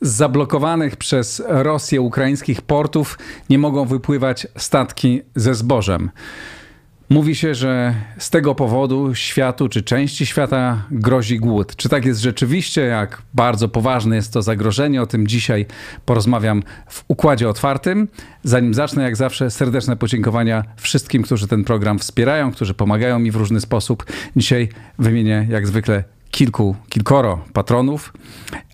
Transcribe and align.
Zablokowanych 0.00 0.96
przez 0.96 1.42
Rosję 1.48 2.00
ukraińskich 2.00 2.62
portów 2.62 3.18
nie 3.50 3.58
mogą 3.58 3.84
wypływać 3.84 4.46
statki 4.56 5.22
ze 5.34 5.54
zbożem. 5.54 6.10
Mówi 7.10 7.34
się, 7.34 7.54
że 7.54 7.94
z 8.18 8.30
tego 8.30 8.54
powodu 8.54 9.14
światu 9.14 9.68
czy 9.68 9.82
części 9.82 10.26
świata 10.26 10.82
grozi 10.90 11.38
głód. 11.38 11.76
Czy 11.76 11.88
tak 11.88 12.04
jest 12.04 12.20
rzeczywiście? 12.20 12.80
Jak 12.80 13.22
bardzo 13.34 13.68
poważne 13.68 14.16
jest 14.16 14.32
to 14.32 14.42
zagrożenie? 14.42 15.02
O 15.02 15.06
tym 15.06 15.26
dzisiaj 15.26 15.66
porozmawiam 16.04 16.62
w 16.88 17.04
układzie 17.08 17.48
otwartym. 17.48 18.08
Zanim 18.42 18.74
zacznę, 18.74 19.02
jak 19.02 19.16
zawsze, 19.16 19.50
serdeczne 19.50 19.96
podziękowania 19.96 20.64
wszystkim, 20.76 21.22
którzy 21.22 21.48
ten 21.48 21.64
program 21.64 21.98
wspierają, 21.98 22.52
którzy 22.52 22.74
pomagają 22.74 23.18
mi 23.18 23.30
w 23.30 23.36
różny 23.36 23.60
sposób. 23.60 24.04
Dzisiaj 24.36 24.68
wymienię, 24.98 25.46
jak 25.50 25.66
zwykle, 25.66 26.04
kilku, 26.30 26.76
kilkoro 26.88 27.44
patronów. 27.52 28.12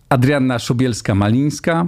Adrianna 0.08 0.58
Szubielska-Malińska, 0.58 1.86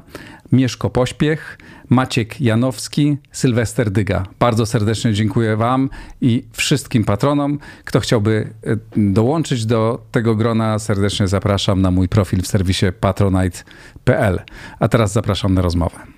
Mieszko 0.52 0.90
Pośpiech, 0.90 1.58
Maciek 1.88 2.40
Janowski, 2.40 3.16
Sylwester 3.32 3.90
Dyga. 3.90 4.26
Bardzo 4.38 4.66
serdecznie 4.66 5.12
dziękuję 5.12 5.56
Wam 5.56 5.90
i 6.20 6.44
wszystkim 6.52 7.04
patronom. 7.04 7.58
Kto 7.84 8.00
chciałby 8.00 8.52
e, 8.66 8.76
dołączyć 8.96 9.66
do 9.66 10.06
tego 10.12 10.34
grona, 10.34 10.78
serdecznie 10.78 11.28
zapraszam 11.28 11.82
na 11.82 11.90
mój 11.90 12.08
profil 12.08 12.42
w 12.42 12.46
serwisie 12.46 12.86
patronite.pl. 13.00 14.40
A 14.78 14.88
teraz 14.88 15.12
zapraszam 15.12 15.54
na 15.54 15.62
rozmowę. 15.62 16.15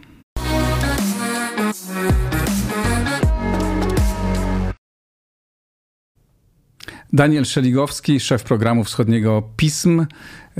Daniel 7.12 7.44
Szeligowski, 7.44 8.20
szef 8.20 8.42
programu 8.42 8.84
wschodniego 8.84 9.42
PISM, 9.56 10.06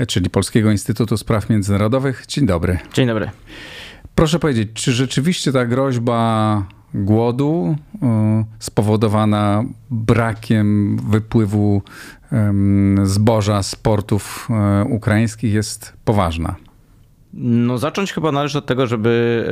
czyli 0.07 0.29
Polskiego 0.29 0.71
Instytutu 0.71 1.17
Spraw 1.17 1.49
Międzynarodowych. 1.49 2.25
Dzień 2.27 2.45
dobry. 2.45 2.77
Dzień 2.93 3.07
dobry. 3.07 3.31
Proszę 4.15 4.39
powiedzieć, 4.39 4.69
czy 4.73 4.91
rzeczywiście 4.91 5.51
ta 5.51 5.65
groźba 5.65 6.63
głodu 6.93 7.75
y, 7.95 7.97
spowodowana 8.59 9.63
brakiem 9.89 10.97
wypływu 11.09 11.81
zboża 13.03 13.63
z 13.63 13.75
portów 13.75 14.47
y, 14.81 14.85
ukraińskich 14.85 15.53
jest 15.53 15.93
poważna? 16.05 16.55
No, 17.33 17.77
zacząć 17.77 18.13
chyba 18.13 18.31
należy 18.31 18.57
od 18.57 18.65
tego, 18.65 18.87
żeby, 18.87 19.45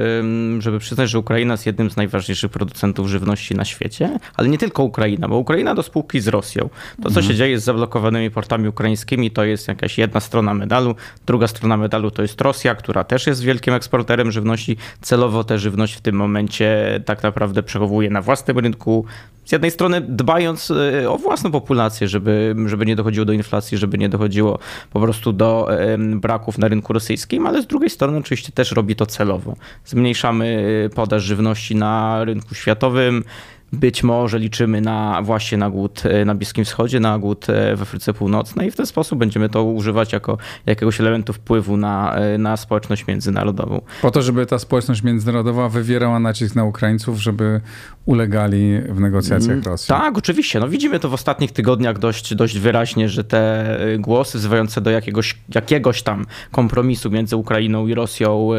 żeby 0.59 0.79
przyznać, 0.79 1.09
że 1.09 1.19
Ukraina 1.19 1.53
jest 1.53 1.65
jednym 1.65 1.91
z 1.91 1.97
najważniejszych 1.97 2.51
producentów 2.51 3.07
żywności 3.07 3.55
na 3.55 3.65
świecie, 3.65 4.19
ale 4.35 4.49
nie 4.49 4.57
tylko 4.57 4.83
Ukraina, 4.83 5.27
bo 5.27 5.37
Ukraina 5.37 5.75
do 5.75 5.83
spółki 5.83 6.19
z 6.19 6.27
Rosją. 6.27 6.69
To, 6.95 7.03
co 7.03 7.07
mhm. 7.07 7.25
się 7.25 7.35
dzieje 7.35 7.59
z 7.59 7.63
zablokowanymi 7.63 8.31
portami 8.31 8.67
ukraińskimi, 8.67 9.31
to 9.31 9.43
jest 9.43 9.67
jakaś 9.67 9.97
jedna 9.97 10.19
strona 10.19 10.53
medalu. 10.53 10.95
Druga 11.25 11.47
strona 11.47 11.77
medalu 11.77 12.11
to 12.11 12.21
jest 12.21 12.41
Rosja, 12.41 12.75
która 12.75 13.03
też 13.03 13.27
jest 13.27 13.43
wielkim 13.43 13.73
eksporterem 13.73 14.31
żywności. 14.31 14.77
Celowo 15.01 15.43
tę 15.43 15.59
żywność 15.59 15.93
w 15.93 16.01
tym 16.01 16.15
momencie 16.15 16.99
tak 17.05 17.23
naprawdę 17.23 17.63
przechowuje 17.63 18.09
na 18.09 18.21
własnym 18.21 18.59
rynku, 18.59 19.05
z 19.47 19.51
jednej 19.51 19.71
strony 19.71 20.01
dbając 20.01 20.71
e, 20.71 21.09
o 21.09 21.17
własną 21.17 21.51
populację, 21.51 22.07
żeby, 22.07 22.55
żeby 22.65 22.85
nie 22.85 22.95
dochodziło 22.95 23.25
do 23.25 23.33
inflacji, 23.33 23.77
żeby 23.77 23.97
nie 23.97 24.09
dochodziło 24.09 24.59
po 24.93 24.99
prostu 24.99 25.33
do 25.33 25.69
braków 26.15 26.57
na 26.57 26.67
rynku 26.67 26.93
rosyjskim, 26.93 27.47
ale 27.47 27.63
z 27.67 27.69
drugiej 27.69 27.89
strony 27.89 28.17
oczywiście 28.17 28.51
też 28.51 28.71
robi 28.71 28.95
to 28.95 29.05
celowo. 29.05 29.55
Zmniejszamy 29.85 30.89
podaż 30.95 31.23
żywności 31.23 31.75
na 31.75 32.23
rynku 32.23 32.55
światowym, 32.55 33.23
być 33.73 34.03
może 34.03 34.39
liczymy 34.39 34.81
na 34.81 35.21
właśnie 35.21 35.57
na 35.57 35.69
głód 35.69 36.03
e, 36.05 36.25
na 36.25 36.35
Bliskim 36.35 36.65
Wschodzie, 36.65 36.99
na 36.99 37.19
głód 37.19 37.49
e, 37.49 37.75
w 37.75 37.81
Afryce 37.81 38.13
Północnej 38.13 38.67
i 38.67 38.71
w 38.71 38.75
ten 38.75 38.85
sposób 38.85 39.19
będziemy 39.19 39.49
to 39.49 39.63
używać 39.63 40.13
jako 40.13 40.37
jakiegoś 40.65 41.01
elementu 41.01 41.33
wpływu 41.33 41.77
na, 41.77 42.15
e, 42.15 42.37
na 42.37 42.57
społeczność 42.57 43.07
międzynarodową. 43.07 43.81
Po 44.01 44.11
to, 44.11 44.21
żeby 44.21 44.45
ta 44.45 44.59
społeczność 44.59 45.03
międzynarodowa 45.03 45.69
wywierała 45.69 46.19
nacisk 46.19 46.55
na 46.55 46.63
Ukraińców, 46.63 47.21
żeby 47.21 47.61
ulegali 48.05 48.81
w 48.89 48.99
negocjacjach 48.99 49.51
mm, 49.51 49.63
Rosji. 49.63 49.87
Tak, 49.87 50.17
oczywiście. 50.17 50.59
No 50.59 50.69
widzimy 50.69 50.99
to 50.99 51.09
w 51.09 51.13
ostatnich 51.13 51.51
tygodniach 51.51 51.99
dość, 51.99 52.35
dość 52.35 52.59
wyraźnie, 52.59 53.09
że 53.09 53.23
te 53.23 53.77
głosy 53.99 54.37
wzywające 54.37 54.81
do 54.81 54.91
jakiegoś, 54.91 55.37
jakiegoś 55.55 56.01
tam 56.03 56.25
kompromisu 56.51 57.11
między 57.11 57.35
Ukrainą 57.35 57.87
i 57.87 57.93
Rosją, 57.93 58.49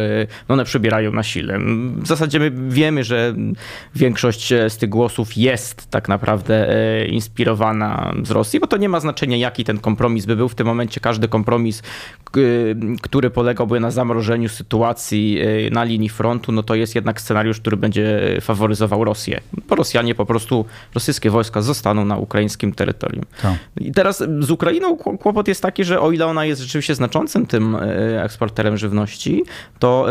no 0.49 0.53
one 0.53 0.65
przybierają 0.65 1.13
na 1.13 1.23
sile. 1.23 1.59
W 1.97 2.07
zasadzie 2.07 2.39
my 2.39 2.53
wiemy, 2.69 3.05
że 3.05 3.35
większość 3.95 4.49
z 4.69 4.77
tych 4.77 4.89
głosów 4.99 5.37
jest 5.37 5.91
tak 5.91 6.09
naprawdę 6.09 6.55
e, 6.71 7.07
inspirowana 7.07 8.13
z 8.23 8.31
Rosji, 8.31 8.61
bo 8.61 8.67
to 8.67 8.77
nie 8.77 8.89
ma 8.89 9.01
znaczenia, 9.01 9.37
jaki 9.37 9.65
ten 9.65 9.79
kompromis 9.79 10.27
by 10.27 10.37
był. 10.37 10.49
W 10.49 10.55
tym 10.55 10.67
momencie 10.67 11.01
każdy 11.01 11.29
kompromis, 11.29 11.83
który 13.03 13.31
polegałby 13.31 13.81
na 13.81 13.91
zamrożeniu 13.91 14.49
sytuacji 14.49 15.39
e, 15.41 15.71
na 15.71 15.85
linii 15.85 16.09
frontu, 16.09 16.53
no 16.53 16.63
to 16.63 16.75
jest 16.75 16.95
jednak 16.95 17.21
scenariusz, 17.21 17.61
który 17.61 17.77
będzie 17.77 18.21
faworyzował 18.41 19.05
Rosję. 19.05 19.41
Bo 19.69 19.75
Rosjanie 19.75 20.15
po 20.15 20.27
prostu, 20.27 20.65
rosyjskie 20.95 21.31
wojska 21.31 21.63
zostaną 21.63 22.05
na 22.05 22.17
ukraińskim 22.17 22.73
terytorium. 22.73 23.25
Tak. 23.43 23.55
I 23.81 23.93
teraz 23.93 24.25
z 24.41 24.51
Ukrainą 24.51 24.97
kłopot 24.97 25.49
jest 25.49 25.63
taki, 25.63 25.85
że 25.85 26.01
o 26.01 26.13
ile 26.13 26.27
ona 26.27 26.45
jest 26.45 26.61
rzeczywiście 26.61 26.95
znaczącym 26.95 27.47
tym 27.47 27.77
e, 27.77 28.25
eksporterem 28.25 28.77
żywności, 28.77 29.43
to 29.79 30.07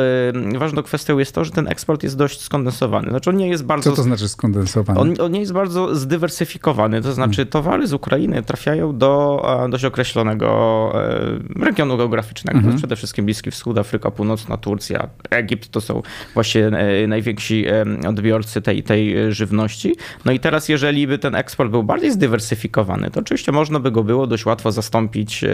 ważną 0.58 0.84
kwestią 0.84 1.18
jest 1.18 1.36
to, 1.36 1.44
że 1.44 1.52
ten 1.52 1.68
eksport 1.68 2.04
jest 2.04 2.18
dość 2.18 2.42
skondensowany. 2.42 3.10
Znaczy 3.10 3.30
on 3.30 3.38
nie 3.38 3.48
jest 3.48 3.66
bardzo... 3.66 3.90
Co 3.90 3.96
to 3.96 4.04
znaczy 4.04 4.30
skondensowany? 4.30 4.77
On, 4.98 5.14
on 5.20 5.32
nie 5.32 5.40
jest 5.40 5.54
bardzo 5.54 5.96
zdywersyfikowany, 5.96 7.02
to 7.02 7.14
znaczy 7.14 7.36
hmm. 7.36 7.52
towary 7.52 7.88
z 7.88 7.94
Ukrainy 7.94 8.44
trafiają 8.44 8.98
do 8.98 9.42
dość 9.70 9.86
określonego 9.86 10.92
e, 11.60 11.66
regionu 11.66 11.98
geograficznego. 11.98 12.58
Mhm. 12.58 12.78
Przede 12.78 12.96
wszystkim 12.96 13.26
Bliski 13.26 13.52
Wschód, 13.52 13.78
Afryka 13.78 14.12
Północna, 14.12 14.58
Turcja, 14.58 15.10
Egipt 15.30 15.72
to 15.72 15.82
są 15.82 16.02
właśnie 16.34 16.68
e, 16.68 17.08
najwięksi 17.08 17.66
e, 17.68 18.10
odbiorcy 18.10 18.62
tej, 18.62 18.84
tej 18.84 19.34
żywności. 19.34 19.96
No 20.26 20.32
i 20.32 20.40
teraz, 20.40 20.70
jeżeli 20.70 21.08
by 21.08 21.18
ten 21.18 21.36
eksport 21.36 21.72
był 21.72 21.84
bardziej 21.84 22.12
zdywersyfikowany, 22.12 23.12
to 23.12 23.20
oczywiście 23.20 23.52
można 23.52 23.80
by 23.80 23.92
go 23.92 24.04
było 24.04 24.28
dość 24.28 24.46
łatwo 24.46 24.72
zastąpić 24.72 25.46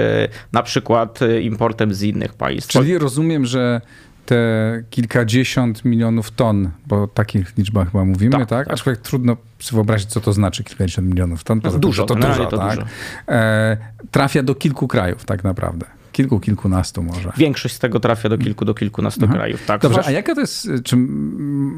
na 0.51 0.63
przykład 0.63 1.19
importem 1.41 1.93
z 1.93 2.01
innych 2.01 2.33
państw. 2.33 2.71
Czyli 2.71 2.97
rozumiem, 2.97 3.45
że 3.45 3.81
te 4.25 4.83
kilkadziesiąt 4.89 5.85
milionów 5.85 6.31
ton, 6.31 6.69
bo 6.87 7.03
o 7.03 7.07
takich 7.07 7.57
liczbach 7.57 7.91
chyba 7.91 8.05
mówimy, 8.05 8.31
tak? 8.31 8.49
tak? 8.49 8.67
tak. 8.67 8.73
Aczkolwiek 8.73 9.01
trudno 9.01 9.37
sobie 9.59 9.77
wyobrazić, 9.77 10.09
co 10.09 10.21
to 10.21 10.33
znaczy 10.33 10.63
kilkadziesiąt 10.63 11.07
milionów 11.07 11.43
ton. 11.43 11.61
No, 11.63 11.71
dużo, 11.71 12.05
to, 12.05 12.15
to 12.15 12.27
dużo, 12.27 12.45
to 12.45 12.57
tak? 12.57 12.75
Dużo. 12.75 12.87
E, 13.27 13.77
trafia 14.11 14.43
do 14.43 14.55
kilku 14.55 14.87
krajów 14.87 15.25
tak 15.25 15.43
naprawdę. 15.43 15.85
Kilku, 16.13 16.39
kilkunastu 16.39 17.03
może. 17.03 17.31
Większość 17.37 17.75
z 17.75 17.79
tego 17.79 17.99
trafia 17.99 18.29
do 18.29 18.37
kilku, 18.37 18.65
do 18.65 18.73
kilkunastu 18.73 19.21
mhm. 19.21 19.39
krajów. 19.39 19.65
Tak, 19.65 19.81
Dobrze, 19.81 20.05
a 20.05 20.11
jaka 20.11 20.35
to 20.35 20.41
jest, 20.41 20.69
czy 20.83 20.95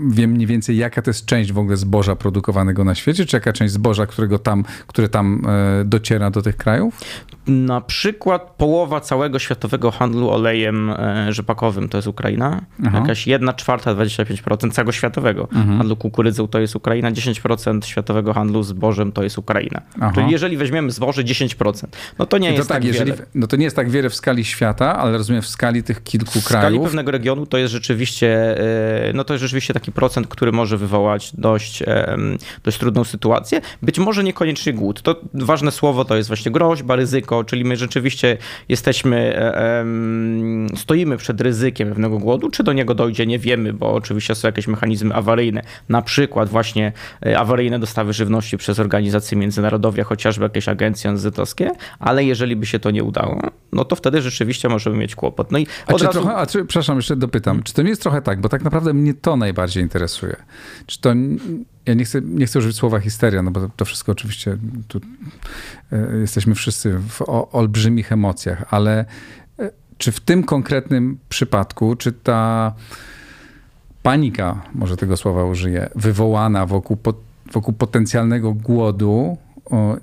wiem 0.09 0.31
mniej 0.31 0.47
więcej, 0.47 0.77
jaka 0.77 1.01
to 1.01 1.09
jest 1.09 1.25
część 1.25 1.51
w 1.51 1.57
ogóle 1.57 1.77
zboża 1.77 2.15
produkowanego 2.15 2.83
na 2.83 2.95
świecie, 2.95 3.25
czy 3.25 3.37
jaka 3.37 3.53
część 3.53 3.73
zboża, 3.73 4.05
którego 4.05 4.39
tam, 4.39 4.63
które 4.87 5.09
tam 5.09 5.41
e, 5.47 5.85
dociera 5.85 6.31
do 6.31 6.41
tych 6.41 6.57
krajów? 6.57 7.01
Na 7.47 7.81
przykład 7.81 8.41
połowa 8.57 9.01
całego 9.01 9.39
światowego 9.39 9.91
handlu 9.91 10.29
olejem 10.29 10.89
e, 10.89 11.33
rzepakowym 11.33 11.89
to 11.89 11.97
jest 11.97 12.07
Ukraina. 12.07 12.61
Aha. 12.85 12.99
Jakaś 12.99 13.27
1 13.27 13.53
czwarta, 13.55 13.95
25% 13.95 14.71
całego 14.71 14.91
światowego 14.91 15.41
mhm. 15.41 15.77
handlu 15.77 15.95
kukurydzą 15.95 16.47
to 16.47 16.59
jest 16.59 16.75
Ukraina, 16.75 17.11
10% 17.11 17.85
światowego 17.85 18.33
handlu 18.33 18.63
zbożem 18.63 19.11
to 19.11 19.23
jest 19.23 19.37
Ukraina. 19.37 19.81
Aha. 19.99 20.11
Czyli 20.15 20.31
jeżeli 20.31 20.57
weźmiemy 20.57 20.91
zboże 20.91 21.23
10%, 21.23 21.87
no 22.19 22.25
to 22.25 22.37
nie 22.37 22.49
to 22.49 22.55
jest 22.55 22.69
tak, 22.69 22.77
tak 22.77 22.85
jeżeli, 22.85 23.11
wiele. 23.11 23.25
No 23.35 23.47
to 23.47 23.55
nie 23.55 23.63
jest 23.63 23.75
tak 23.75 23.89
wiele 23.89 24.09
w 24.09 24.15
skali 24.25 24.45
świata, 24.45 24.97
ale 24.97 25.17
rozumiem 25.17 25.41
w 25.41 25.47
skali 25.47 25.83
tych 25.83 26.03
kilku 26.03 26.41
w 26.41 26.45
krajów. 26.45 26.65
W 26.65 26.73
skali 26.73 26.79
pewnego 26.79 27.11
regionu 27.11 27.45
to 27.45 27.57
jest 27.57 27.73
rzeczywiście, 27.73 28.59
e, 29.09 29.13
no 29.13 29.23
to 29.23 29.33
jest 29.33 29.41
rzeczywiście 29.41 29.73
taki 29.73 29.91
procent, 29.91 30.27
który 30.27 30.51
może 30.51 30.77
wywołać 30.77 31.31
dość, 31.33 31.83
dość 32.63 32.77
trudną 32.77 33.03
sytuację. 33.03 33.61
Być 33.81 33.99
może 33.99 34.23
niekoniecznie 34.23 34.73
głód. 34.73 35.01
To 35.01 35.21
ważne 35.33 35.71
słowo 35.71 36.05
to 36.05 36.15
jest 36.15 36.29
właśnie 36.29 36.51
groźba, 36.51 36.95
ryzyko, 36.95 37.43
czyli 37.43 37.65
my 37.65 37.77
rzeczywiście 37.77 38.37
jesteśmy, 38.69 39.37
e, 39.37 39.85
stoimy 40.75 41.17
przed 41.17 41.41
ryzykiem 41.41 41.89
pewnego 41.89 42.19
głodu. 42.19 42.49
Czy 42.49 42.63
do 42.63 42.73
niego 42.73 42.95
dojdzie, 42.95 43.25
nie 43.25 43.39
wiemy, 43.39 43.73
bo 43.73 43.93
oczywiście 43.93 44.35
są 44.35 44.47
jakieś 44.47 44.67
mechanizmy 44.67 45.15
awaryjne, 45.15 45.61
na 45.89 46.01
przykład 46.01 46.49
właśnie 46.49 46.91
e, 47.25 47.39
awaryjne 47.39 47.79
dostawy 47.79 48.13
żywności 48.13 48.57
przez 48.57 48.79
organizacje 48.79 49.37
międzynarodowe, 49.37 50.03
chociażby 50.03 50.43
jakieś 50.43 50.69
agencje 50.69 51.09
ONZ-owskie, 51.09 51.71
ale 51.99 52.23
jeżeli 52.23 52.55
by 52.55 52.65
się 52.65 52.79
to 52.79 52.91
nie 52.91 53.03
udało, 53.03 53.41
no 53.75 53.85
to 53.85 53.95
wtedy 53.95 54.14
rzeczywiście 54.21 54.69
możemy 54.69 54.97
mieć 54.97 55.15
kłopot. 55.15 55.51
No 55.51 55.57
i 55.57 55.67
a 55.87 55.93
czy 55.93 56.05
razu... 56.05 56.19
trochę, 56.19 56.35
a 56.35 56.45
czy, 56.45 56.65
przepraszam, 56.65 56.95
jeszcze 56.95 57.15
dopytam, 57.15 57.63
czy 57.63 57.73
to 57.73 57.81
nie 57.81 57.89
jest 57.89 58.01
trochę 58.01 58.21
tak, 58.21 58.41
bo 58.41 58.49
tak 58.49 58.63
naprawdę 58.63 58.93
mnie 58.93 59.13
to 59.13 59.37
najbardziej 59.37 59.83
interesuje. 59.83 60.35
Czy 60.85 61.01
to 61.01 61.13
ja 61.85 61.93
nie 61.93 62.05
chcę, 62.05 62.21
nie 62.21 62.45
chcę 62.45 62.59
użyć 62.59 62.75
słowa 62.75 62.99
histeria, 62.99 63.41
no 63.41 63.51
bo 63.51 63.69
to 63.75 63.85
wszystko 63.85 64.11
oczywiście 64.11 64.57
tu 64.87 65.01
e, 65.91 66.17
jesteśmy 66.17 66.55
wszyscy 66.55 66.99
w 67.09 67.21
o, 67.21 67.51
olbrzymich 67.51 68.11
emocjach, 68.11 68.65
ale 68.69 69.05
e, 69.59 69.71
czy 69.97 70.11
w 70.11 70.19
tym 70.19 70.43
konkretnym 70.43 71.17
przypadku, 71.29 71.95
czy 71.95 72.11
ta 72.11 72.73
panika, 74.03 74.61
może 74.73 74.97
tego 74.97 75.17
słowa 75.17 75.43
użyję, 75.43 75.89
wywołana 75.95 76.65
wokół, 76.65 76.97
wokół 77.51 77.73
potencjalnego 77.73 78.53
głodu 78.53 79.37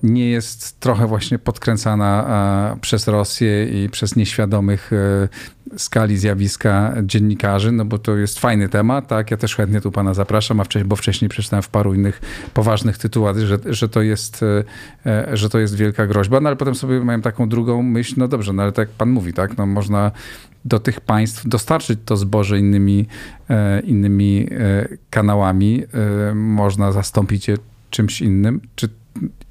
nie 0.02 0.30
jest 0.30 0.80
trochę 0.80 1.06
właśnie 1.06 1.38
podkręcana 1.38 2.76
przez 2.80 3.08
Rosję 3.08 3.84
i 3.84 3.88
przez 3.88 4.16
nieświadomych 4.16 4.90
e, 4.92 5.28
skali 5.78 6.18
zjawiska 6.18 6.94
dziennikarzy, 7.02 7.72
no 7.72 7.84
bo 7.84 7.98
to 7.98 8.16
jest 8.16 8.38
fajny 8.38 8.68
temat, 8.68 9.08
tak? 9.08 9.30
Ja 9.30 9.36
też 9.36 9.56
chętnie 9.56 9.80
tu 9.80 9.92
pana 9.92 10.14
zapraszam, 10.14 10.60
a 10.60 10.64
wcześniej, 10.64 10.88
bo 10.88 10.96
wcześniej 10.96 11.28
przeczytałem 11.28 11.62
w 11.62 11.68
paru 11.68 11.94
innych 11.94 12.20
poważnych 12.54 12.98
tytułach, 12.98 13.38
że, 13.38 13.58
że, 13.66 13.88
to 13.88 14.02
jest, 14.02 14.42
e, 14.42 14.64
e, 15.06 15.36
że 15.36 15.48
to 15.48 15.58
jest 15.58 15.76
wielka 15.76 16.06
groźba, 16.06 16.40
no 16.40 16.48
ale 16.48 16.56
potem 16.56 16.74
sobie 16.74 17.04
miałem 17.04 17.22
taką 17.22 17.48
drugą 17.48 17.82
myśl, 17.82 18.14
no 18.16 18.28
dobrze, 18.28 18.52
no 18.52 18.62
ale 18.62 18.72
tak 18.72 18.88
jak 18.88 18.96
pan 18.96 19.10
mówi, 19.10 19.32
tak? 19.32 19.58
No 19.58 19.66
można 19.66 20.10
do 20.64 20.80
tych 20.80 21.00
państw 21.00 21.48
dostarczyć 21.48 21.98
to 22.04 22.16
zboże 22.16 22.58
innymi, 22.58 23.06
innymi 23.84 24.48
kanałami, 25.10 25.82
można 26.34 26.92
zastąpić 26.92 27.48
je 27.48 27.56
czymś 27.90 28.20
innym. 28.20 28.60
Czy 28.76 28.88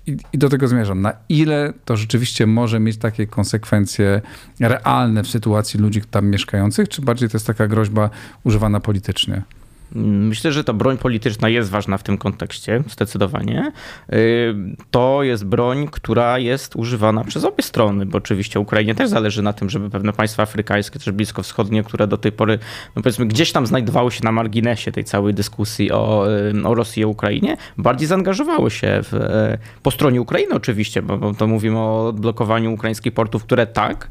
i, 0.07 0.17
do 0.37 0.49
tego 0.49 0.67
zmierzam. 0.67 1.01
Na 1.01 1.13
ile 1.29 1.73
to 1.85 1.97
rzeczywiście 1.97 2.47
może 2.47 2.79
mieć 2.79 2.97
takie 2.97 3.27
konsekwencje 3.27 4.21
realne 4.59 5.23
w 5.23 5.27
sytuacji 5.27 5.79
ludzi 5.79 6.01
tam 6.11 6.27
mieszkających, 6.29 6.89
czy 6.89 7.01
bardziej 7.01 7.29
to 7.29 7.35
jest 7.35 7.47
taka 7.47 7.67
groźba 7.67 8.09
używana 8.43 8.79
politycznie? 8.79 9.41
Myślę, 9.95 10.51
że 10.51 10.63
ta 10.63 10.73
broń 10.73 10.97
polityczna 10.97 11.49
jest 11.49 11.69
ważna 11.69 11.97
w 11.97 12.03
tym 12.03 12.17
kontekście, 12.17 12.83
zdecydowanie. 12.89 13.71
Y, 14.13 14.55
to 14.91 15.23
jest 15.23 15.45
broń, 15.45 15.87
która 15.91 16.39
jest 16.39 16.75
używana 16.75 17.23
przez 17.23 17.45
obie 17.45 17.63
strony, 17.63 18.05
bo 18.05 18.17
oczywiście 18.17 18.59
Ukrainie 18.59 18.95
też 18.95 19.09
zależy 19.09 19.41
na 19.41 19.53
tym, 19.53 19.69
żeby 19.69 19.89
pewne 19.89 20.13
państwa 20.13 20.43
afrykańskie, 20.43 20.99
też 20.99 21.11
bliskowschodnie, 21.11 21.83
które 21.83 22.07
do 22.07 22.17
tej 22.17 22.31
pory, 22.31 22.59
no 22.95 23.01
powiedzmy, 23.01 23.25
gdzieś 23.25 23.51
tam 23.51 23.67
znajdowały 23.67 24.11
się 24.11 24.23
na 24.23 24.31
marginesie 24.31 24.91
tej 24.91 25.03
całej 25.03 25.33
dyskusji 25.33 25.91
o, 25.91 26.25
y, 26.53 26.67
o 26.67 26.75
Rosji 26.75 27.01
i 27.01 27.05
Ukrainie, 27.05 27.57
bardziej 27.77 28.07
zaangażowały 28.07 28.71
się 28.71 28.99
w, 29.03 29.13
y, 29.13 29.81
po 29.83 29.91
stronie 29.91 30.21
Ukrainy 30.21 30.55
oczywiście, 30.55 31.01
bo, 31.01 31.17
bo 31.17 31.33
to 31.33 31.47
mówimy 31.47 31.77
o 31.77 32.07
odblokowaniu 32.07 32.73
ukraińskich 32.73 33.13
portów, 33.13 33.43
które 33.43 33.67
tak, 33.67 34.09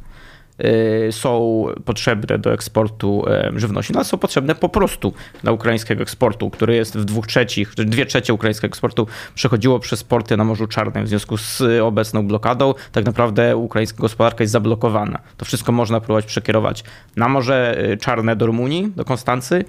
są 1.10 1.64
potrzebne 1.84 2.38
do 2.38 2.52
eksportu 2.52 3.24
żywności, 3.56 3.92
no 3.92 3.98
ale 3.98 4.04
są 4.04 4.18
potrzebne 4.18 4.54
po 4.54 4.68
prostu 4.68 5.12
dla 5.42 5.52
ukraińskiego 5.52 6.02
eksportu, 6.02 6.50
który 6.50 6.74
jest 6.74 6.98
w 6.98 7.04
dwóch 7.04 7.26
trzecich, 7.26 7.74
dwie 7.74 8.06
trzecie 8.06 8.34
ukraińskiego 8.34 8.66
eksportu 8.66 9.06
przechodziło 9.34 9.78
przez 9.78 10.04
porty 10.04 10.36
na 10.36 10.44
Morzu 10.44 10.66
Czarnym. 10.66 11.04
W 11.04 11.08
związku 11.08 11.36
z 11.36 11.62
obecną 11.82 12.26
blokadą 12.26 12.74
tak 12.92 13.04
naprawdę 13.04 13.56
ukraińska 13.56 13.98
gospodarka 13.98 14.44
jest 14.44 14.52
zablokowana. 14.52 15.18
To 15.36 15.44
wszystko 15.44 15.72
można 15.72 16.00
próbować 16.00 16.26
przekierować 16.26 16.84
na 17.16 17.28
Morze 17.28 17.84
y, 17.92 17.96
Czarne 17.96 18.36
do 18.36 18.46
Rumunii, 18.46 18.92
do 18.96 19.04
Konstancy, 19.04 19.64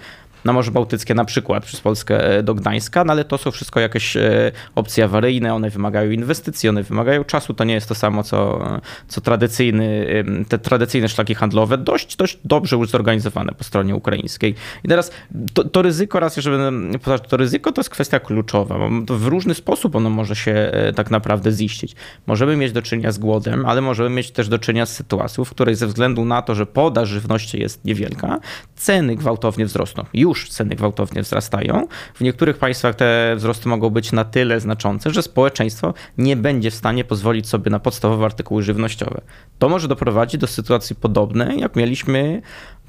na 0.45 0.53
Morze 0.53 0.71
Bałtyckie 0.71 1.15
na 1.15 1.25
przykład 1.25 1.65
przez 1.65 1.81
Polskę 1.81 2.37
e, 2.37 2.43
do 2.43 2.55
Gdańska, 2.55 3.03
no 3.03 3.13
ale 3.13 3.25
to 3.25 3.37
są 3.37 3.51
wszystko 3.51 3.79
jakieś 3.79 4.17
e, 4.17 4.51
opcje 4.75 5.03
awaryjne, 5.03 5.53
one 5.53 5.69
wymagają 5.69 6.11
inwestycji, 6.11 6.69
one 6.69 6.83
wymagają 6.83 7.23
czasu, 7.23 7.53
to 7.53 7.63
nie 7.63 7.73
jest 7.73 7.89
to 7.89 7.95
samo 7.95 8.23
co, 8.23 8.67
co 9.07 9.21
tradycyjny, 9.21 10.07
te 10.49 10.59
tradycyjne 10.59 11.09
szlaki 11.09 11.35
handlowe, 11.35 11.77
dość, 11.77 12.15
dość 12.15 12.37
dobrze 12.45 12.75
już 12.75 12.89
zorganizowane 12.89 13.51
po 13.51 13.63
stronie 13.63 13.95
ukraińskiej. 13.95 14.55
I 14.83 14.87
teraz 14.87 15.11
to, 15.53 15.63
to 15.63 15.81
ryzyko, 15.81 16.19
raz 16.19 16.37
jeszcze 16.37 16.51
będę 16.51 16.99
powtarzać, 16.99 17.29
to 17.29 17.37
ryzyko 17.37 17.71
to 17.71 17.79
jest 17.79 17.89
kwestia 17.89 18.19
kluczowa, 18.19 18.89
bo 19.01 19.17
w 19.17 19.27
różny 19.27 19.53
sposób 19.53 19.95
ono 19.95 20.09
może 20.09 20.35
się 20.35 20.51
e, 20.51 20.93
tak 20.93 21.11
naprawdę 21.11 21.51
ziścić. 21.51 21.95
Możemy 22.27 22.57
mieć 22.57 22.71
do 22.71 22.81
czynienia 22.81 23.11
z 23.11 23.17
głodem, 23.17 23.65
ale 23.65 23.81
możemy 23.81 24.09
mieć 24.09 24.31
też 24.31 24.47
do 24.49 24.59
czynienia 24.59 24.85
z 24.85 24.93
sytuacją, 24.93 25.45
w 25.45 25.49
której 25.49 25.75
ze 25.75 25.87
względu 25.87 26.25
na 26.25 26.41
to, 26.41 26.55
że 26.55 26.65
podaż 26.65 27.09
żywności 27.09 27.59
jest 27.59 27.85
niewielka, 27.85 28.39
ceny 28.75 29.15
gwałtownie 29.15 29.65
wzrosną. 29.65 30.05
Już 30.13 30.30
już 30.31 30.49
ceny 30.49 30.75
gwałtownie 30.75 31.21
wzrastają. 31.21 31.87
W 32.13 32.21
niektórych 32.21 32.57
państwach 32.57 32.95
te 32.95 33.33
wzrosty 33.35 33.69
mogą 33.69 33.89
być 33.89 34.11
na 34.11 34.25
tyle 34.25 34.59
znaczące, 34.59 35.09
że 35.11 35.21
społeczeństwo 35.21 35.93
nie 36.17 36.35
będzie 36.35 36.71
w 36.71 36.75
stanie 36.75 37.03
pozwolić 37.03 37.47
sobie 37.47 37.71
na 37.71 37.79
podstawowe 37.79 38.25
artykuły 38.25 38.63
żywnościowe. 38.63 39.21
To 39.59 39.69
może 39.69 39.87
doprowadzić 39.87 40.41
do 40.41 40.47
sytuacji 40.47 40.95
podobnej, 40.95 41.59
jak 41.59 41.75
mieliśmy 41.75 42.41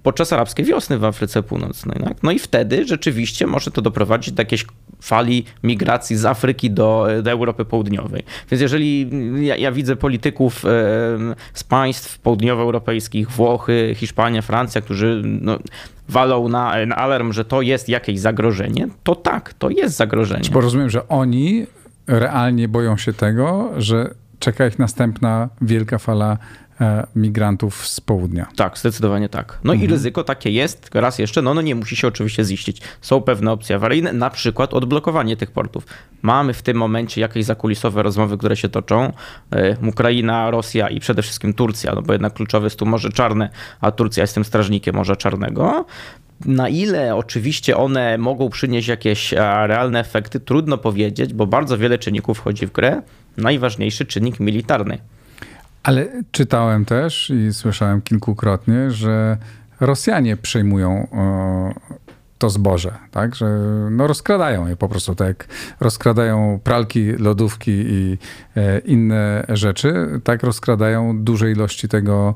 podczas 0.03 0.33
arabskiej 0.33 0.65
wiosny 0.65 0.99
w 0.99 1.05
Afryce 1.05 1.43
Północnej. 1.43 2.01
Tak? 2.05 2.23
No 2.23 2.31
i 2.31 2.39
wtedy 2.39 2.87
rzeczywiście 2.87 3.47
może 3.47 3.71
to 3.71 3.83
doprowadzić 3.83 4.35
do 4.35 4.41
jakiejś 4.41 4.67
fali 5.01 5.45
migracji 5.63 6.17
z 6.17 6.25
Afryki 6.25 6.71
do, 6.71 7.07
do 7.23 7.31
Europy 7.31 7.65
Południowej. 7.65 8.23
Więc 8.51 8.61
jeżeli 8.61 9.11
ja, 9.47 9.57
ja 9.57 9.73
widzę 9.73 9.97
polityków 9.97 10.65
z 11.55 11.65
państw 11.65 12.19
południowoeuropejskich, 12.19 13.31
Włochy, 13.31 13.95
Hiszpania, 13.97 14.43
Francja, 14.43 14.81
którzy 14.81 15.23
no, 15.25 15.59
walą 16.13 16.49
na, 16.49 16.87
na 16.87 16.97
alarm, 16.97 17.33
że 17.33 17.45
to 17.45 17.63
jest 17.63 17.89
jakieś 17.89 18.21
zagrożenie, 18.21 18.89
to 19.03 19.15
tak, 19.15 19.55
to 19.55 19.71
jest 19.71 19.97
zagrożenie. 19.97 20.51
Bo 20.53 20.61
rozumiem, 20.61 20.91
że 20.91 21.09
oni 21.09 21.67
realnie 22.07 22.69
boją 22.69 22.97
się 22.97 23.13
tego, 23.13 23.71
że 23.77 24.15
czeka 24.43 24.67
ich 24.67 24.79
następna 24.79 25.49
wielka 25.61 25.99
fala 25.99 26.39
E, 26.83 27.07
migrantów 27.17 27.87
z 27.87 28.01
południa. 28.01 28.47
Tak, 28.57 28.79
zdecydowanie 28.79 29.29
tak. 29.29 29.59
No 29.65 29.73
mhm. 29.73 29.91
i 29.91 29.93
ryzyko 29.93 30.25
takie 30.25 30.51
jest, 30.51 30.91
raz 30.95 31.19
jeszcze, 31.19 31.43
no, 31.43 31.55
no 31.55 31.63
nie 31.63 31.75
musi 31.75 31.97
się 31.97 32.09
oczywiście 32.09 32.45
ziścić. 32.45 32.83
Są 33.01 33.21
pewne 33.21 33.53
opcje 33.53 33.77
awaryjne, 33.77 34.13
na 34.13 34.31
przykład 34.31 34.75
odblokowanie 34.75 35.37
tych 35.37 35.51
portów. 35.51 35.87
Mamy 36.23 36.55
w 36.55 36.63
tym 36.63 36.77
momencie 36.77 37.21
jakieś 37.21 37.45
zakulisowe 37.45 38.03
rozmowy, 38.03 38.39
które 38.39 38.57
się 38.57 38.69
toczą. 38.69 39.13
E, 39.51 39.77
Ukraina, 39.89 40.51
Rosja 40.51 40.89
i 40.89 41.01
przede 41.01 41.23
wszystkim 41.23 41.55
Turcja, 41.55 41.93
no 41.95 42.03
bo 42.03 42.13
jednak 42.13 42.35
kluczowe 42.35 42.67
jest 42.67 42.79
tu 42.79 42.87
Morze 42.87 43.11
Czarne, 43.11 43.51
a 43.81 43.91
Turcja 43.91 44.23
jest 44.23 44.35
tym 44.35 44.45
strażnikiem 44.45 44.97
Morza 44.97 45.17
Czarnego. 45.17 45.85
Na 46.45 46.69
ile 46.69 47.17
oczywiście 47.17 47.77
one 47.77 48.19
mogą 48.19 48.51
przynieść 48.51 48.89
jakieś 48.89 49.33
realne 49.67 50.01
efekty, 50.01 50.41
trudno 50.41 50.79
powiedzieć, 50.79 51.35
bo 51.35 51.47
bardzo 51.47 51.79
wiele 51.79 51.99
czynników 51.99 52.39
wchodzi 52.39 52.67
w 52.67 52.73
grę. 52.73 53.03
Najważniejszy 53.37 54.07
czynnik 54.07 54.41
militarny. 54.41 54.99
Ale 55.83 56.09
czytałem 56.33 56.85
też 56.85 57.31
i 57.31 57.55
słyszałem 57.55 58.03
kilkukrotnie, 58.03 58.91
że 58.91 59.37
Rosjanie 59.81 60.37
przejmują 60.37 61.09
to 62.43 62.51
zboże, 62.51 62.93
tak? 63.11 63.35
Że 63.35 63.47
no 63.91 64.07
rozkradają 64.07 64.69
je 64.69 64.77
po 64.77 64.89
prostu, 64.89 65.15
tak 65.15 65.29
jak 65.29 65.47
rozkradają 65.81 66.61
pralki, 66.65 67.13
lodówki 67.13 67.71
i 67.71 68.19
e, 68.57 68.79
inne 68.79 69.45
rzeczy, 69.49 70.21
tak 70.25 70.43
rozkradają 70.43 71.25
duże 71.25 71.51
ilości 71.51 71.89
tego 71.89 72.35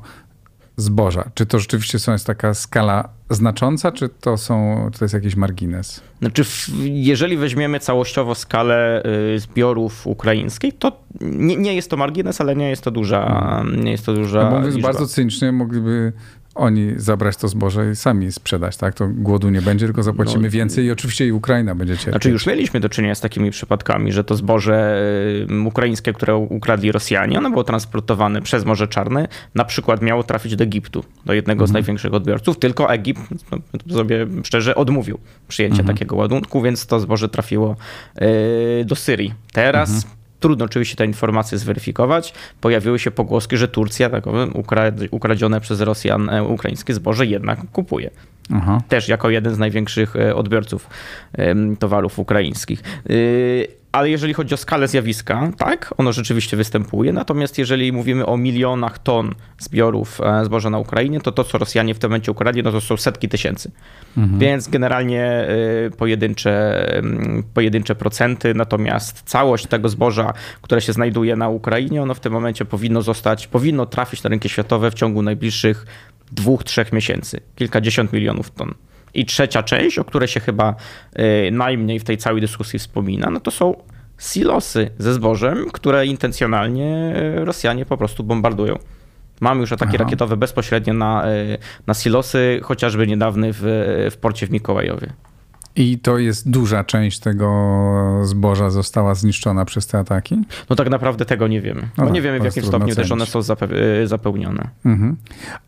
zboża. 0.77 1.29
Czy 1.33 1.45
to 1.45 1.59
rzeczywiście 1.59 1.99
są, 1.99 2.11
jest 2.11 2.27
taka 2.27 2.53
skala 2.53 3.09
znacząca, 3.29 3.91
czy 3.91 4.09
to, 4.09 4.37
są, 4.37 4.89
to 4.99 5.05
jest 5.05 5.13
jakiś 5.13 5.35
margines? 5.35 6.01
Znaczy, 6.19 6.43
jeżeli 6.83 7.37
weźmiemy 7.37 7.79
całościowo 7.79 8.35
skalę 8.35 9.03
y, 9.35 9.39
zbiorów 9.39 10.07
ukraińskich, 10.07 10.77
to 10.79 11.03
nie, 11.21 11.57
nie 11.57 11.75
jest 11.75 11.89
to 11.89 11.97
margines, 11.97 12.41
ale 12.41 12.55
nie 12.55 12.69
jest 12.69 12.81
to 12.81 12.91
duża. 12.91 13.63
Nie 13.77 13.91
jest 13.91 14.05
to 14.05 14.13
duża 14.13 14.43
no, 14.43 14.55
mówiąc 14.57 14.75
liczba. 14.75 14.89
bardzo 14.89 15.07
cynicznie, 15.07 15.51
mogliby 15.51 16.13
oni 16.57 16.93
zabrać 16.95 17.37
to 17.37 17.47
zboże 17.47 17.91
i 17.91 17.95
sami 17.95 18.31
sprzedać, 18.31 18.77
tak? 18.77 18.93
To 18.93 19.07
głodu 19.07 19.49
nie 19.49 19.61
będzie, 19.61 19.85
tylko 19.85 20.03
zapłacimy 20.03 20.43
no, 20.43 20.49
więcej 20.49 20.85
i 20.85 20.91
oczywiście 20.91 21.27
i 21.27 21.31
Ukraina 21.31 21.75
będzie 21.75 21.93
cierpieć. 21.93 22.13
Znaczy 22.13 22.29
już 22.29 22.45
mieliśmy 22.45 22.79
do 22.79 22.89
czynienia 22.89 23.15
z 23.15 23.21
takimi 23.21 23.51
przypadkami, 23.51 24.11
że 24.11 24.23
to 24.23 24.35
zboże 24.35 25.01
ukraińskie, 25.65 26.13
które 26.13 26.35
ukradli 26.35 26.91
Rosjanie, 26.91 27.37
ono 27.37 27.49
było 27.49 27.63
transportowane 27.63 28.41
przez 28.41 28.65
Morze 28.65 28.87
Czarne, 28.87 29.27
na 29.55 29.65
przykład 29.65 30.01
miało 30.01 30.23
trafić 30.23 30.55
do 30.55 30.63
Egiptu, 30.63 31.03
do 31.25 31.33
jednego 31.33 31.63
mhm. 31.63 31.67
z 31.67 31.71
największych 31.71 32.13
odbiorców, 32.13 32.59
tylko 32.59 32.93
Egipt, 32.93 33.21
no, 33.51 33.95
sobie 33.95 34.27
szczerze, 34.43 34.75
odmówił 34.75 35.19
przyjęcia 35.47 35.79
mhm. 35.79 35.95
takiego 35.95 36.15
ładunku, 36.15 36.61
więc 36.61 36.85
to 36.85 36.99
zboże 36.99 37.29
trafiło 37.29 37.75
y, 38.81 38.85
do 38.85 38.95
Syrii. 38.95 39.33
Teraz 39.53 39.89
mhm 39.89 40.16
Trudno 40.39 40.65
oczywiście 40.65 40.95
te 40.95 41.05
informacje 41.05 41.57
zweryfikować. 41.57 42.33
Pojawiły 42.61 42.99
się 42.99 43.11
pogłoski, 43.11 43.57
że 43.57 43.67
Turcja 43.67 44.09
takowe 44.09 44.47
ukradzione 45.11 45.61
przez 45.61 45.81
Rosjan 45.81 46.29
e, 46.29 46.43
ukraińskie 46.43 46.93
zboże 46.93 47.25
jednak 47.25 47.59
kupuje. 47.71 48.09
Aha. 48.53 48.81
Też 48.87 49.07
jako 49.07 49.29
jeden 49.29 49.55
z 49.55 49.57
największych 49.57 50.15
e, 50.15 50.35
odbiorców 50.35 50.89
towarów 51.79 52.19
ukraińskich. 52.19 52.83
Ale 53.97 54.09
jeżeli 54.09 54.33
chodzi 54.33 54.53
o 54.53 54.57
skalę 54.57 54.87
zjawiska, 54.87 55.51
tak, 55.57 55.93
ono 55.97 56.13
rzeczywiście 56.13 56.57
występuje. 56.57 57.13
Natomiast 57.13 57.57
jeżeli 57.57 57.91
mówimy 57.91 58.25
o 58.25 58.37
milionach 58.37 58.99
ton 58.99 59.35
zbiorów 59.59 60.21
e, 60.21 60.45
zboża 60.45 60.69
na 60.69 60.79
Ukrainie, 60.79 61.21
to 61.21 61.31
to, 61.31 61.43
co 61.43 61.57
Rosjanie 61.57 61.93
w 61.95 61.99
tym 61.99 62.09
momencie 62.09 62.31
ukradli, 62.31 62.63
no 62.63 62.71
to 62.71 62.81
są 62.81 62.97
setki 62.97 63.29
tysięcy. 63.29 63.71
Mhm. 64.17 64.39
Więc 64.39 64.67
generalnie 64.67 65.23
e, 65.23 65.47
pojedyncze, 65.97 66.85
pojedyncze 67.53 67.95
procenty, 67.95 68.53
natomiast 68.53 69.21
całość 69.25 69.67
tego 69.67 69.89
zboża, 69.89 70.33
które 70.61 70.81
się 70.81 70.93
znajduje 70.93 71.35
na 71.35 71.49
Ukrainie, 71.49 72.01
ono 72.01 72.13
w 72.13 72.19
tym 72.19 72.33
momencie 72.33 72.65
powinno 72.65 73.01
zostać, 73.01 73.47
powinno 73.47 73.85
trafić 73.85 74.23
na 74.23 74.29
rynki 74.29 74.49
światowe 74.49 74.91
w 74.91 74.93
ciągu 74.93 75.21
najbliższych 75.21 75.85
dwóch, 76.31 76.63
trzech 76.63 76.93
miesięcy. 76.93 77.39
Kilkadziesiąt 77.55 78.13
milionów 78.13 78.51
ton. 78.51 78.73
I 79.13 79.25
trzecia 79.25 79.63
część, 79.63 79.99
o 79.99 80.03
której 80.03 80.27
się 80.27 80.39
chyba 80.39 80.75
y, 81.19 81.51
najmniej 81.51 81.99
w 81.99 82.03
tej 82.03 82.17
całej 82.17 82.41
dyskusji 82.41 82.79
wspomina, 82.79 83.29
no 83.29 83.39
to 83.39 83.51
są 83.51 83.75
silosy 84.19 84.89
ze 84.97 85.13
zbożem, 85.13 85.65
które 85.71 86.05
intencjonalnie 86.05 87.13
y, 87.41 87.45
Rosjanie 87.45 87.85
po 87.85 87.97
prostu 87.97 88.23
bombardują. 88.23 88.79
Mamy 89.39 89.61
już 89.61 89.71
ataki 89.71 89.95
Aha. 89.95 90.03
rakietowe 90.03 90.37
bezpośrednio 90.37 90.93
na, 90.93 91.25
na 91.87 91.93
silosy, 91.93 92.59
chociażby 92.63 93.07
niedawny 93.07 93.49
w, 93.53 93.61
w 94.11 94.17
porcie 94.17 94.47
w 94.47 94.51
Mikołajowie. 94.51 95.13
I 95.77 95.99
to 95.99 96.17
jest 96.17 96.49
duża 96.49 96.83
część 96.83 97.19
tego 97.19 97.47
zboża 98.23 98.69
została 98.69 99.15
zniszczona 99.15 99.65
przez 99.65 99.87
te 99.87 99.99
ataki? 99.99 100.41
No 100.69 100.75
tak 100.75 100.89
naprawdę 100.89 101.25
tego 101.25 101.47
nie 101.47 101.61
wiemy. 101.61 101.89
No, 101.97 102.05
no 102.05 102.11
nie 102.11 102.21
wiemy 102.21 102.39
w 102.39 102.43
jakim 102.43 102.63
stopniu 102.63 102.95
też 102.95 103.11
one 103.11 103.25
są 103.25 103.39
y, 103.39 104.07
zapełnione. 104.07 104.69
Mhm. 104.85 105.15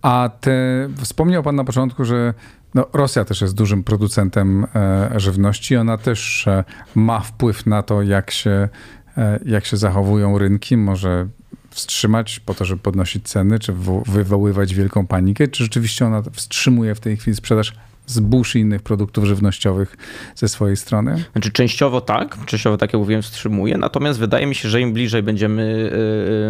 A 0.02 0.30
te, 0.40 0.52
wspomniał 0.98 1.44
pan 1.44 1.56
na 1.56 1.64
początku, 1.64 2.06
że 2.06 2.34
no, 2.76 2.88
Rosja 2.94 3.26
też 3.26 3.42
jest 3.42 3.56
dużym 3.56 3.84
producentem 3.84 4.66
e, 4.76 5.20
żywności. 5.20 5.76
Ona 5.76 5.98
też 5.98 6.48
e, 6.48 6.64
ma 6.96 7.20
wpływ 7.20 7.66
na 7.66 7.84
to, 7.84 8.02
jak 8.02 8.32
się, 8.32 8.70
e, 9.18 9.40
jak 9.46 9.66
się 9.66 9.78
zachowują 9.78 10.38
rynki. 10.38 10.78
Może 10.78 11.28
wstrzymać 11.70 12.40
po 12.40 12.54
to, 12.54 12.66
żeby 12.66 12.82
podnosić 12.82 13.28
ceny, 13.28 13.60
czy 13.60 13.74
wywoływać 14.06 14.76
wielką 14.76 15.08
panikę? 15.08 15.48
Czy 15.48 15.64
rzeczywiście 15.64 16.06
ona 16.06 16.22
wstrzymuje 16.22 16.96
w 16.96 17.00
tej 17.00 17.18
chwili 17.18 17.36
sprzedaż 17.36 17.74
zbóż 18.10 18.56
i 18.56 18.60
innych 18.60 18.82
produktów 18.82 19.26
żywnościowych 19.26 19.98
ze 20.36 20.48
swojej 20.48 20.78
strony? 20.78 21.24
Znaczy 21.32 21.52
częściowo 21.52 22.02
tak, 22.02 22.38
częściowo 22.46 22.78
tak 22.78 22.94
jak 22.94 23.00
mówiłem 23.00 23.22
wstrzymuje, 23.22 23.78
natomiast 23.78 24.20
wydaje 24.20 24.46
mi 24.46 24.56
się, 24.56 24.70
że 24.70 24.82
im 24.82 24.94
bliżej 24.94 25.24
będziemy 25.24 25.92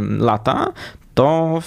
yy, 0.09 0.17
lata, 0.17 0.73
to, 1.19 1.61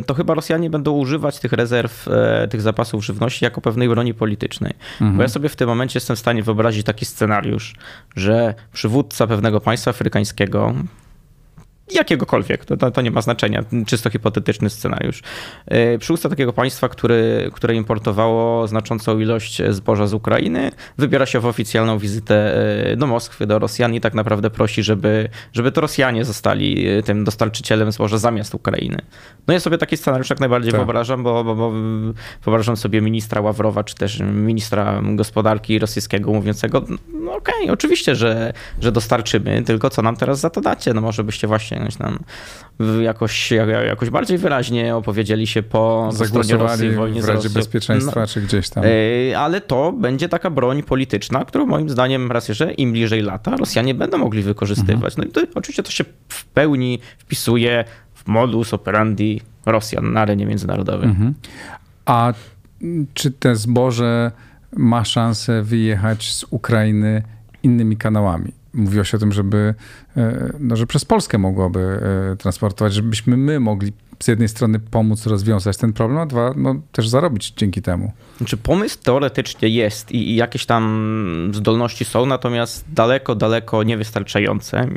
y, 0.00 0.04
to 0.04 0.14
chyba 0.14 0.34
Rosjanie 0.34 0.70
będą 0.70 0.92
używać 0.92 1.38
tych 1.38 1.52
rezerw, 1.52 2.08
y, 2.44 2.48
tych 2.48 2.60
zapasów 2.60 3.04
żywności 3.04 3.44
jako 3.44 3.60
pewnej 3.60 3.88
broni 3.88 4.14
politycznej. 4.14 4.72
Mhm. 4.92 5.16
Bo 5.16 5.22
ja 5.22 5.28
sobie 5.28 5.48
w 5.48 5.56
tym 5.56 5.68
momencie 5.68 5.96
jestem 5.96 6.16
w 6.16 6.18
stanie 6.18 6.42
wyobrazić 6.42 6.86
taki 6.86 7.04
scenariusz, 7.04 7.74
że 8.16 8.54
przywódca 8.72 9.26
pewnego 9.26 9.60
państwa 9.60 9.90
afrykańskiego, 9.90 10.74
jakiegokolwiek, 11.92 12.64
to, 12.64 12.90
to, 12.90 13.00
nie 13.00 13.10
ma 13.10 13.20
znaczenia, 13.20 13.64
czysto 13.86 14.10
hipotetyczny 14.10 14.70
scenariusz. 14.70 15.22
E, 15.66 15.98
Przywódca 15.98 16.28
takiego 16.28 16.52
państwa, 16.52 16.88
który, 16.88 17.50
które 17.54 17.74
importowało 17.74 18.68
znaczącą 18.68 19.18
ilość 19.18 19.62
zboża 19.70 20.06
z 20.06 20.14
Ukrainy, 20.14 20.70
wybiera 20.98 21.26
się 21.26 21.40
w 21.40 21.46
oficjalną 21.46 21.98
wizytę 21.98 22.56
e, 22.92 22.96
do 22.96 23.06
Moskwy, 23.06 23.46
do 23.46 23.58
Rosjan 23.58 23.94
i 23.94 24.00
tak 24.00 24.14
naprawdę 24.14 24.50
prosi, 24.50 24.82
żeby, 24.82 25.28
żeby 25.52 25.72
to 25.72 25.80
Rosjanie 25.80 26.24
zostali 26.24 26.88
e, 26.88 27.02
tym 27.02 27.24
dostarczycielem 27.24 27.92
zboża 27.92 28.18
zamiast 28.18 28.54
Ukrainy. 28.54 28.98
No 29.46 29.54
ja 29.54 29.60
sobie 29.60 29.78
taki 29.78 29.96
scenariusz 29.96 30.30
jak 30.30 30.40
najbardziej 30.40 30.72
tak. 30.72 30.80
wyobrażam, 30.80 31.22
bo, 31.22 31.44
bo, 31.44 31.54
bo 31.54 31.72
wyobrażam 32.44 32.76
sobie 32.76 33.00
ministra 33.00 33.40
Ławrowa, 33.40 33.84
czy 33.84 33.94
też 33.94 34.20
ministra 34.20 35.02
gospodarki 35.04 35.78
rosyjskiego 35.78 36.32
mówiącego, 36.32 36.84
no 37.12 37.34
okej, 37.34 37.54
okay, 37.62 37.72
oczywiście, 37.72 38.14
że, 38.14 38.52
że 38.80 38.92
dostarczymy, 38.92 39.62
tylko 39.62 39.90
co 39.90 40.02
nam 40.02 40.16
teraz 40.16 40.40
za 40.40 40.50
to 40.50 40.60
dacie? 40.60 40.94
No 40.94 41.00
może 41.00 41.24
byście 41.24 41.46
właśnie 41.46 41.73
sięgnąć 41.74 42.20
jakoś, 43.02 43.52
jakoś 43.86 44.10
bardziej 44.10 44.38
wyraźnie 44.38 44.96
opowiedzieli 44.96 45.46
się 45.46 45.62
po 45.62 46.10
stronie 46.12 46.56
Rosji 46.56 46.90
w 46.90 46.94
wojnie 46.94 47.22
w 47.22 47.24
Radzie 47.24 47.50
Bezpieczeństwa 47.50 48.20
no, 48.20 48.26
czy 48.26 48.40
gdzieś 48.40 48.68
tam. 48.68 48.84
Ale 49.36 49.60
to 49.60 49.92
będzie 49.92 50.28
taka 50.28 50.50
broń 50.50 50.82
polityczna, 50.82 51.44
którą 51.44 51.66
moim 51.66 51.90
zdaniem 51.90 52.32
raz 52.32 52.48
jeszcze 52.48 52.72
im 52.72 52.92
bliżej 52.92 53.22
lata 53.22 53.56
Rosjanie 53.56 53.94
będą 53.94 54.18
mogli 54.18 54.42
wykorzystywać. 54.42 55.14
Mhm. 55.14 55.14
No 55.18 55.24
i 55.24 55.46
to, 55.46 55.58
oczywiście 55.58 55.82
to 55.82 55.90
się 55.90 56.04
w 56.28 56.44
pełni 56.44 56.98
wpisuje 57.18 57.84
w 58.14 58.26
modus 58.26 58.74
operandi 58.74 59.40
Rosjan 59.66 60.12
na 60.12 60.20
arenie 60.20 60.46
międzynarodowej. 60.46 61.08
Mhm. 61.08 61.34
A 62.06 62.32
czy 63.14 63.30
te 63.30 63.56
zboże 63.56 64.32
ma 64.76 65.04
szansę 65.04 65.62
wyjechać 65.62 66.32
z 66.32 66.44
Ukrainy 66.50 67.22
innymi 67.62 67.96
kanałami? 67.96 68.52
Mówiło 68.74 69.04
się 69.04 69.16
o 69.16 69.20
tym, 69.20 69.32
żeby, 69.32 69.74
e, 70.16 70.52
no, 70.60 70.76
że 70.76 70.86
przez 70.86 71.04
Polskę 71.04 71.38
mogłoby 71.38 72.00
e, 72.32 72.36
transportować, 72.36 72.94
żebyśmy 72.94 73.36
my 73.36 73.60
mogli 73.60 73.92
z 74.22 74.28
jednej 74.28 74.48
strony 74.48 74.78
pomóc 74.78 75.26
rozwiązać 75.26 75.76
ten 75.76 75.92
problem, 75.92 76.18
a 76.18 76.26
dwa, 76.26 76.54
no, 76.56 76.74
też 76.92 77.08
zarobić 77.08 77.52
dzięki 77.56 77.82
temu. 77.82 78.12
Znaczy 78.38 78.56
pomysł 78.56 78.98
teoretycznie 79.02 79.68
jest 79.68 80.12
i, 80.12 80.30
i 80.30 80.36
jakieś 80.36 80.66
tam 80.66 81.50
zdolności 81.54 82.04
są, 82.04 82.26
natomiast 82.26 82.84
daleko, 82.92 83.34
daleko 83.34 83.82
niewystarczające. 83.82 84.88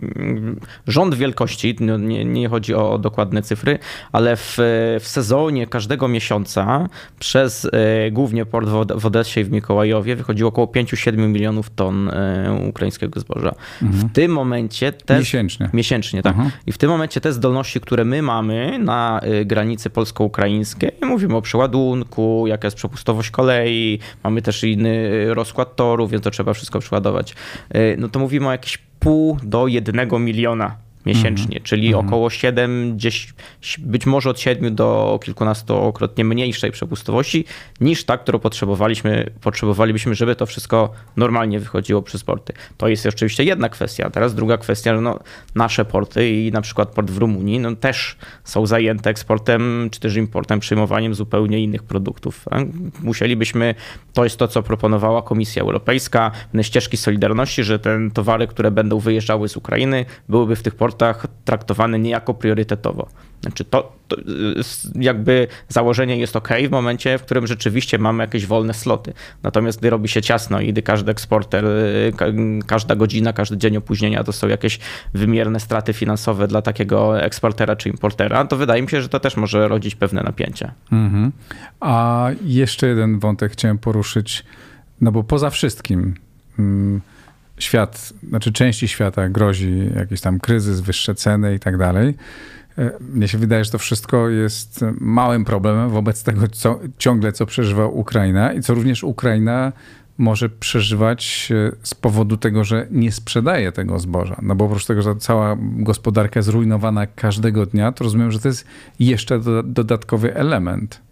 Rząd 0.87 1.15
wielkości, 1.15 1.75
no 1.79 1.97
nie, 1.97 2.25
nie 2.25 2.49
chodzi 2.49 2.75
o, 2.75 2.91
o, 2.91 2.97
dokładne 2.97 3.41
cyfry, 3.41 3.79
ale 4.11 4.35
w, 4.35 4.57
w 4.99 5.07
sezonie 5.07 5.67
każdego 5.67 6.07
miesiąca 6.07 6.87
przez 7.19 7.67
e, 7.73 8.11
głównie 8.11 8.45
port 8.45 8.69
w 8.95 9.05
Odessie 9.05 9.39
i 9.39 9.43
w 9.43 9.51
Mikołajowie 9.51 10.15
wychodziło 10.15 10.49
około 10.49 10.67
5-7 10.67 11.17
milionów 11.17 11.69
ton 11.69 12.09
e, 12.09 12.65
ukraińskiego 12.69 13.19
zboża. 13.19 13.55
Mhm. 13.81 14.09
W 14.09 14.13
tym 14.13 14.31
momencie 14.31 14.91
te... 14.91 15.19
Miesięcznie. 15.19 15.69
Miesięcznie, 15.73 16.21
tak. 16.21 16.33
Mhm. 16.33 16.51
I 16.67 16.71
w 16.71 16.77
tym 16.77 16.89
momencie 16.89 17.21
te 17.21 17.33
zdolności, 17.33 17.81
które 17.81 18.05
my 18.05 18.21
mamy 18.21 18.79
na 18.79 19.21
Y, 19.23 19.45
granicy 19.45 19.89
polsko-ukraińskiej. 19.89 20.91
Mówimy 21.01 21.35
o 21.35 21.41
przeładunku, 21.41 22.43
jaka 22.47 22.67
jest 22.67 22.77
przepustowość 22.77 23.26
kolei, 23.31 23.99
mamy 24.23 24.41
też 24.41 24.63
inny 24.63 25.33
rozkład 25.33 25.75
toru, 25.75 26.07
więc 26.07 26.23
to 26.23 26.31
trzeba 26.31 26.53
wszystko 26.53 26.79
przeładować. 26.79 27.35
Y, 27.75 27.95
no 27.99 28.09
to 28.09 28.19
mówimy 28.19 28.47
o 28.47 28.51
jakieś 28.51 28.77
pół 28.99 29.37
do 29.43 29.67
jednego 29.67 30.19
miliona 30.19 30.86
miesięcznie, 31.07 31.55
mm 31.55 31.63
-hmm. 31.63 31.67
czyli 31.67 31.87
mm 31.87 32.01
-hmm. 32.01 32.07
około 32.07 32.29
7, 32.29 32.93
10, 32.99 33.33
być 33.77 34.05
może 34.05 34.29
od 34.29 34.39
7 34.39 34.75
do 34.75 35.19
kilkunastokrotnie 35.23 36.23
mniejszej 36.23 36.71
przepustowości 36.71 37.45
niż 37.81 38.03
ta, 38.03 38.17
którą 38.17 38.39
potrzebowaliśmy, 38.39 39.29
potrzebowalibyśmy, 39.41 40.15
żeby 40.15 40.35
to 40.35 40.45
wszystko 40.45 40.91
normalnie 41.15 41.59
wychodziło 41.59 42.01
przez 42.01 42.23
porty. 42.23 42.53
To 42.77 42.87
jest 42.87 43.05
oczywiście 43.05 43.43
jedna 43.43 43.69
kwestia. 43.69 44.09
Teraz 44.09 44.35
druga 44.35 44.57
kwestia, 44.57 44.95
że 44.95 45.01
no, 45.01 45.19
nasze 45.55 45.85
porty 45.85 46.29
i 46.29 46.51
na 46.51 46.61
przykład 46.61 46.89
port 46.89 47.11
w 47.11 47.17
Rumunii 47.17 47.59
no, 47.59 47.75
też 47.75 48.17
są 48.43 48.65
zajęte 48.65 49.09
eksportem 49.09 49.89
czy 49.91 49.99
też 49.99 50.15
importem, 50.15 50.59
przyjmowaniem 50.59 51.15
zupełnie 51.15 51.59
innych 51.59 51.83
produktów. 51.83 52.45
Musielibyśmy, 53.01 53.75
to 54.13 54.23
jest 54.23 54.37
to, 54.37 54.47
co 54.47 54.63
proponowała 54.63 55.21
Komisja 55.21 55.61
Europejska, 55.61 56.31
ścieżki 56.61 56.97
Solidarności, 56.97 57.63
że 57.63 57.79
te 57.79 58.09
towary, 58.13 58.47
które 58.47 58.71
będą 58.71 58.99
wyjeżdżały 58.99 59.49
z 59.49 59.57
Ukrainy, 59.57 60.05
byłyby 60.29 60.55
w 60.55 60.63
tych 60.63 60.75
portach 60.75 60.96
sportach 60.97 61.27
traktowane 61.45 61.99
niejako 61.99 62.33
priorytetowo. 62.33 63.09
Znaczy 63.41 63.65
to, 63.65 63.91
to, 64.07 64.15
jakby 64.95 65.47
założenie 65.69 66.17
jest 66.17 66.35
ok 66.35 66.49
w 66.67 66.71
momencie, 66.71 67.17
w 67.17 67.21
którym 67.21 67.47
rzeczywiście 67.47 67.97
mamy 67.97 68.23
jakieś 68.23 68.45
wolne 68.45 68.73
sloty. 68.73 69.13
Natomiast 69.43 69.79
gdy 69.79 69.89
robi 69.89 70.09
się 70.09 70.21
ciasno 70.21 70.61
i 70.61 70.73
gdy 70.73 70.81
każdy 70.81 71.11
eksporter, 71.11 71.65
każda 72.67 72.95
godzina, 72.95 73.33
każdy 73.33 73.57
dzień 73.57 73.77
opóźnienia 73.77 74.23
to 74.23 74.33
są 74.33 74.47
jakieś 74.47 74.79
wymierne 75.13 75.59
straty 75.59 75.93
finansowe 75.93 76.47
dla 76.47 76.61
takiego 76.61 77.21
eksportera 77.21 77.75
czy 77.75 77.89
importera, 77.89 78.45
to 78.45 78.57
wydaje 78.57 78.81
mi 78.81 78.89
się, 78.89 79.01
że 79.01 79.09
to 79.09 79.19
też 79.19 79.37
może 79.37 79.67
rodzić 79.67 79.95
pewne 79.95 80.23
napięcia. 80.23 80.71
Mhm. 80.91 81.31
A 81.79 82.27
jeszcze 82.45 82.87
jeden 82.87 83.19
wątek 83.19 83.51
chciałem 83.51 83.77
poruszyć, 83.77 84.45
no 85.01 85.11
bo 85.11 85.23
poza 85.23 85.49
wszystkim. 85.49 86.15
Hmm, 86.57 87.01
świat, 87.59 88.13
znaczy 88.29 88.51
części 88.51 88.87
świata 88.87 89.29
grozi 89.29 89.89
jakiś 89.95 90.21
tam 90.21 90.39
kryzys, 90.39 90.79
wyższe 90.79 91.15
ceny 91.15 91.55
i 91.55 91.59
tak 91.59 91.77
dalej. 91.77 92.15
E, 92.77 92.91
mnie 92.99 93.27
się 93.27 93.37
wydaje, 93.37 93.65
że 93.65 93.71
to 93.71 93.77
wszystko 93.77 94.29
jest 94.29 94.85
małym 94.99 95.45
problemem 95.45 95.89
wobec 95.89 96.23
tego, 96.23 96.47
co 96.47 96.79
ciągle 96.97 97.31
co 97.31 97.45
przeżywa 97.45 97.85
Ukraina 97.85 98.53
i 98.53 98.61
co 98.61 98.73
również 98.73 99.03
Ukraina 99.03 99.71
może 100.17 100.49
przeżywać 100.49 101.49
e, 101.51 101.71
z 101.83 101.95
powodu 101.95 102.37
tego, 102.37 102.63
że 102.63 102.87
nie 102.91 103.11
sprzedaje 103.11 103.71
tego 103.71 103.99
zboża. 103.99 104.39
No 104.41 104.55
bo 104.55 104.65
oprócz 104.65 104.85
tego, 104.85 105.01
że 105.01 105.15
cała 105.15 105.57
gospodarka 105.59 106.41
zrujnowana 106.41 107.07
każdego 107.07 107.65
dnia, 107.65 107.91
to 107.91 108.03
rozumiem, 108.03 108.31
że 108.31 108.39
to 108.39 108.47
jest 108.47 108.65
jeszcze 108.99 109.39
dodatkowy 109.63 110.35
element 110.35 111.06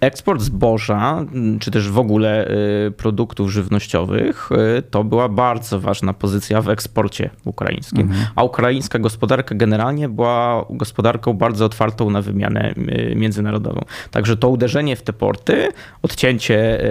eksport 0.00 0.42
zboża, 0.42 1.24
czy 1.60 1.70
też 1.70 1.90
w 1.90 1.98
ogóle 1.98 2.50
y, 2.86 2.90
produktów 2.90 3.50
żywnościowych, 3.50 4.48
y, 4.78 4.82
to 4.82 5.04
była 5.04 5.28
bardzo 5.28 5.80
ważna 5.80 6.12
pozycja 6.12 6.62
w 6.62 6.68
eksporcie 6.68 7.30
ukraińskim. 7.44 8.00
Mhm. 8.00 8.26
A 8.36 8.44
ukraińska 8.44 8.98
gospodarka 8.98 9.54
generalnie 9.54 10.08
była 10.08 10.64
gospodarką 10.70 11.32
bardzo 11.32 11.64
otwartą 11.64 12.10
na 12.10 12.22
wymianę 12.22 12.74
y, 12.76 13.14
międzynarodową. 13.16 13.80
Także 14.10 14.36
to 14.36 14.48
uderzenie 14.48 14.96
w 14.96 15.02
te 15.02 15.12
porty, 15.12 15.68
odcięcie 16.02 16.82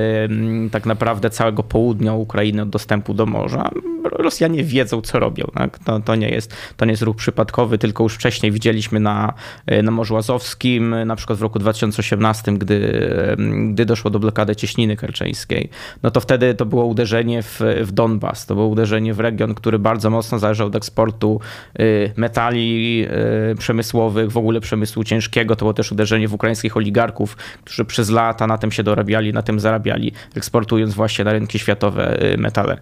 tak 0.72 0.86
naprawdę 0.86 1.30
całego 1.30 1.64
południa 1.64 2.14
Ukrainy 2.14 2.62
od 2.62 2.70
dostępu 2.70 3.14
do 3.14 3.26
morza, 3.26 3.70
Rosjanie 4.04 4.64
wiedzą, 4.64 5.02
co 5.02 5.20
robią. 5.20 5.46
Tak? 5.54 5.80
To, 5.80 6.00
to, 6.00 6.16
nie 6.16 6.30
jest, 6.30 6.56
to 6.78 6.86
nie 6.86 6.92
jest 6.92 7.04
ruch 7.04 7.16
przypadkowy, 7.16 7.78
tylko 7.78 8.04
już 8.04 8.14
wcześniej 8.14 8.52
widzieliśmy 8.52 9.00
na, 9.00 9.34
na 9.84 9.92
Morzu 9.92 10.18
Azowskim, 10.18 10.96
na 11.06 11.16
przykład 11.16 11.40
w 11.40 11.42
roku 11.42 11.60
2018, 11.60 12.52
gdy 12.52 12.91
gdy 13.72 13.86
doszło 13.86 14.12
do 14.12 14.20
blokady 14.20 14.56
cieśniny 14.56 14.98
kerczeńskiej, 14.98 15.70
no 16.04 16.12
to 16.12 16.20
wtedy 16.20 16.54
to 16.54 16.66
było 16.66 16.86
uderzenie 16.86 17.44
w, 17.44 17.62
w 17.82 17.92
Donbas, 17.92 18.46
to 18.46 18.56
było 18.56 18.68
uderzenie 18.68 19.14
w 19.14 19.20
region, 19.20 19.54
który 19.54 19.80
bardzo 19.80 20.10
mocno 20.10 20.40
zależał 20.40 20.68
od 20.68 20.76
eksportu 20.76 21.40
y, 21.80 22.12
metali 22.16 23.06
y, 23.52 23.56
przemysłowych, 23.56 24.32
w 24.32 24.38
ogóle 24.38 24.62
przemysłu 24.62 25.04
ciężkiego, 25.04 25.56
to 25.56 25.60
było 25.66 25.74
też 25.74 25.92
uderzenie 25.92 26.28
w 26.28 26.34
ukraińskich 26.34 26.78
oligarchów, 26.78 27.38
którzy 27.64 27.86
przez 27.86 28.10
lata 28.10 28.48
na 28.48 28.58
tym 28.58 28.72
się 28.72 28.84
dorabiali, 28.84 29.34
na 29.34 29.42
tym 29.42 29.60
zarabiali, 29.60 30.12
eksportując 30.36 30.94
właśnie 30.94 31.26
na 31.26 31.32
rynki 31.32 31.60
światowe 31.60 32.34
y, 32.34 32.38
metale. 32.38 32.78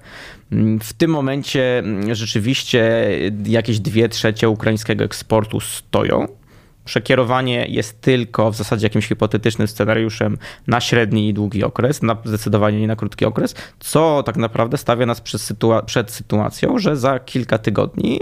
W 0.84 0.94
tym 0.94 1.12
momencie 1.12 1.80
mm, 1.80 2.16
rzeczywiście 2.16 3.10
jakieś 3.46 3.80
dwie 3.80 4.10
trzecie 4.10 4.50
ukraińskiego 4.50 5.04
eksportu 5.04 5.60
stoją 5.60 6.39
przekierowanie 6.90 7.66
jest 7.68 8.02
tylko 8.02 8.52
w 8.52 8.56
zasadzie 8.56 8.86
jakimś 8.86 9.08
hipotetycznym 9.08 9.68
scenariuszem 9.68 10.38
na 10.68 10.82
średni 10.82 11.30
i 11.30 11.34
długi 11.34 11.64
okres, 11.64 12.02
na 12.02 12.18
zdecydowanie 12.26 12.80
nie 12.80 12.88
na 12.88 12.96
krótki 12.96 13.26
okres, 13.26 13.56
co 13.80 14.24
tak 14.24 14.38
naprawdę 14.38 14.78
stawia 14.78 15.06
nas 15.06 15.22
przed, 15.22 15.42
sytua 15.42 15.82
przed 15.82 16.12
sytuacją, 16.12 16.80
że 16.80 16.98
za 16.98 17.20
kilka 17.20 17.58
tygodni 17.58 18.20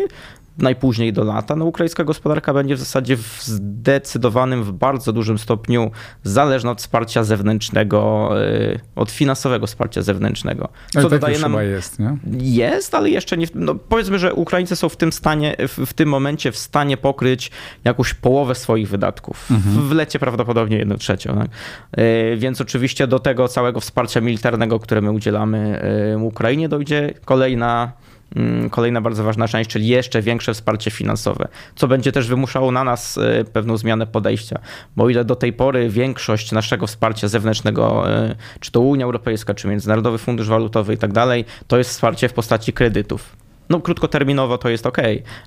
najpóźniej 0.57 1.13
do 1.13 1.23
lata, 1.23 1.55
no 1.55 1.65
ukraińska 1.65 2.03
gospodarka 2.03 2.53
będzie 2.53 2.75
w 2.75 2.79
zasadzie 2.79 3.17
w 3.17 3.43
zdecydowanym, 3.43 4.63
w 4.63 4.71
bardzo 4.71 5.13
dużym 5.13 5.37
stopniu 5.37 5.91
zależna 6.23 6.71
od 6.71 6.79
wsparcia 6.79 7.23
zewnętrznego, 7.23 8.29
y, 8.41 8.79
od 8.95 9.11
finansowego 9.11 9.67
wsparcia 9.67 10.01
zewnętrznego. 10.01 10.69
Co 10.93 10.99
ale 10.99 11.09
dodaje 11.09 11.39
nam... 11.39 11.55
jest, 11.55 11.99
nie? 11.99 12.17
Jest, 12.39 12.95
ale 12.95 13.09
jeszcze 13.09 13.37
nie... 13.37 13.47
No 13.55 13.75
powiedzmy, 13.75 14.19
że 14.19 14.33
Ukraińcy 14.33 14.75
są 14.75 14.89
w 14.89 14.95
tym 14.95 15.11
stanie, 15.11 15.55
w, 15.67 15.85
w 15.85 15.93
tym 15.93 16.09
momencie 16.09 16.51
w 16.51 16.57
stanie 16.57 16.97
pokryć 16.97 17.51
jakąś 17.83 18.13
połowę 18.13 18.55
swoich 18.55 18.89
wydatków. 18.89 19.51
Mhm. 19.51 19.87
W 19.87 19.91
lecie 19.91 20.19
prawdopodobnie 20.19 20.77
jedną 20.77 20.95
trzecią. 20.95 21.35
Tak? 21.35 21.47
Y, 21.99 22.37
więc 22.37 22.61
oczywiście 22.61 23.07
do 23.07 23.19
tego 23.19 23.47
całego 23.47 23.79
wsparcia 23.79 24.21
militarnego, 24.21 24.79
które 24.79 25.01
my 25.01 25.11
udzielamy 25.11 25.81
y, 26.13 26.17
Ukrainie, 26.17 26.69
dojdzie 26.69 27.13
kolejna 27.25 27.91
kolejna 28.71 29.01
bardzo 29.01 29.23
ważna 29.23 29.47
część, 29.47 29.69
czyli 29.69 29.87
jeszcze 29.87 30.21
większe 30.21 30.53
wsparcie 30.53 30.91
finansowe, 30.91 31.47
co 31.75 31.87
będzie 31.87 32.11
też 32.11 32.27
wymuszało 32.27 32.71
na 32.71 32.83
nas 32.83 33.17
e, 33.17 33.43
pewną 33.43 33.77
zmianę 33.77 34.07
podejścia, 34.07 34.59
bo 34.95 35.09
ile 35.09 35.25
do 35.25 35.35
tej 35.35 35.53
pory 35.53 35.89
większość 35.89 36.51
naszego 36.51 36.87
wsparcia 36.87 37.27
zewnętrznego, 37.27 38.11
e, 38.11 38.35
czy 38.59 38.71
to 38.71 38.81
Unia 38.81 39.05
Europejska, 39.05 39.53
czy 39.53 39.67
Międzynarodowy 39.67 40.17
Fundusz 40.17 40.47
Walutowy 40.47 40.93
i 40.93 40.97
tak 40.97 41.13
dalej, 41.13 41.45
to 41.67 41.77
jest 41.77 41.89
wsparcie 41.89 42.29
w 42.29 42.33
postaci 42.33 42.73
kredytów 42.73 43.46
no 43.69 43.79
krótkoterminowo 43.79 44.57
to 44.57 44.69
jest 44.69 44.85
ok, 44.85 44.97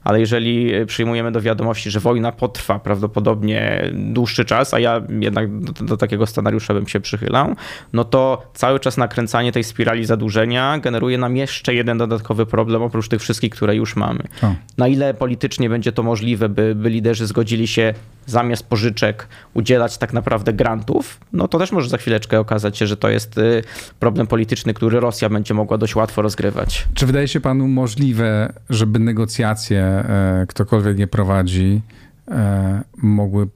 ale 0.05 0.21
jeżeli 0.21 0.73
przyjmujemy 0.87 1.33
do 1.33 1.41
wiadomości, 1.41 1.91
że 1.91 2.01
wojna 2.01 2.33
potrwa 2.33 2.79
prawdopodobnie 2.79 3.91
dłuższy 3.93 4.45
czas, 4.45 4.75
a 4.75 4.79
ja 4.79 5.03
jednak 5.21 5.61
do, 5.61 5.85
do, 5.85 5.97
takiego 5.97 6.27
scenariusza 6.27 6.75
bym 6.75 6.89
się 6.89 7.01
przychylał, 7.01 7.55
no 7.93 8.05
to 8.05 8.43
cały 8.55 8.81
czas 8.81 8.97
nakręcanie 8.97 9.53
tej 9.53 9.65
spirali 9.65 10.05
zadłużenia 10.05 10.79
generuje 10.79 11.19
nam 11.19 11.37
jeszcze 11.37 11.75
jeden 11.75 11.99
dodatkowy 11.99 12.47
problem 12.47 12.83
oprócz 12.83 13.09
tych 13.09 13.21
wszystkich, 13.21 13.51
które 13.51 13.77
już 13.77 13.97
mamy. 13.97 14.21
O. 14.43 14.55
Na 14.79 14.89
ile 14.89 15.15
politycznie 15.15 15.69
będzie 15.69 15.93
to 15.93 16.03
możliwe, 16.03 16.49
by, 16.49 16.75
by 16.75 16.91
liderzy 16.91 17.27
zgodzili 17.27 17.67
się 17.67 17.95
zamiast 18.31 18.67
pożyczek 18.67 19.29
udzielać 19.55 19.99
tak 19.99 20.13
naprawdę 20.13 20.53
grantów, 20.53 21.21
no 21.33 21.49
to 21.49 21.59
też 21.59 21.73
może 21.73 21.89
za 21.89 21.97
chwileczkę 21.97 22.41
okazać 22.41 22.79
się, 22.79 22.87
że 22.87 22.97
to 22.97 23.09
jest 23.09 23.39
y, 23.39 23.63
problem 23.99 24.27
polityczny, 24.27 24.75
który 24.75 25.01
Rosja 25.01 25.29
będzie 25.29 25.55
mogła 25.55 25.79
dość 25.79 25.97
łatwo 25.97 26.23
rozgrywać. 26.23 26.89
Czy 26.95 27.07
wydaje 27.07 27.29
się 27.29 27.41
panu 27.41 27.69
możliwe, 27.69 28.53
żeby 28.71 28.99
negocjacje, 28.99 29.83
e, 29.83 30.45
ktokolwiek 30.49 30.99
je 30.99 31.07
prowadzi, 31.07 31.83
e, 32.29 32.85
mogły 32.97 33.49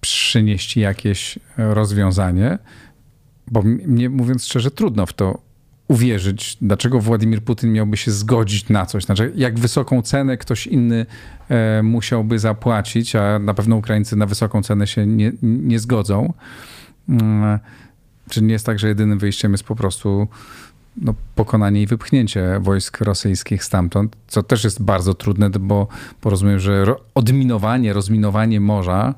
przynieść 0.00 0.76
jakieś 0.76 1.38
rozwiązanie? 1.56 2.58
Bo 3.50 3.62
mnie, 3.62 4.08
mówiąc 4.08 4.44
szczerze, 4.44 4.70
trudno 4.70 5.06
w 5.06 5.12
to 5.12 5.47
uwierzyć, 5.88 6.56
dlaczego 6.60 7.00
Władimir 7.00 7.42
Putin 7.42 7.72
miałby 7.72 7.96
się 7.96 8.10
zgodzić 8.10 8.68
na 8.68 8.86
coś. 8.86 9.04
Znaczy, 9.04 9.32
jak 9.36 9.58
wysoką 9.58 10.02
cenę 10.02 10.36
ktoś 10.36 10.66
inny 10.66 11.06
e, 11.48 11.82
musiałby 11.82 12.38
zapłacić, 12.38 13.16
a 13.16 13.38
na 13.38 13.54
pewno 13.54 13.76
Ukraińcy 13.76 14.16
na 14.16 14.26
wysoką 14.26 14.62
cenę 14.62 14.86
się 14.86 15.06
nie, 15.06 15.32
nie 15.42 15.78
zgodzą. 15.78 16.32
Mm, 17.08 17.58
czy 18.30 18.42
nie 18.42 18.52
jest 18.52 18.66
tak, 18.66 18.78
że 18.78 18.88
jedynym 18.88 19.18
wyjściem 19.18 19.52
jest 19.52 19.64
po 19.64 19.76
prostu 19.76 20.28
no, 20.96 21.14
pokonanie 21.34 21.82
i 21.82 21.86
wypchnięcie 21.86 22.60
wojsk 22.60 23.00
rosyjskich 23.00 23.64
stamtąd, 23.64 24.16
co 24.28 24.42
też 24.42 24.64
jest 24.64 24.82
bardzo 24.82 25.14
trudne, 25.14 25.50
bo 25.50 25.88
porozumiem, 26.20 26.58
że 26.58 26.84
odminowanie, 27.14 27.92
rozminowanie 27.92 28.60
morza 28.60 29.14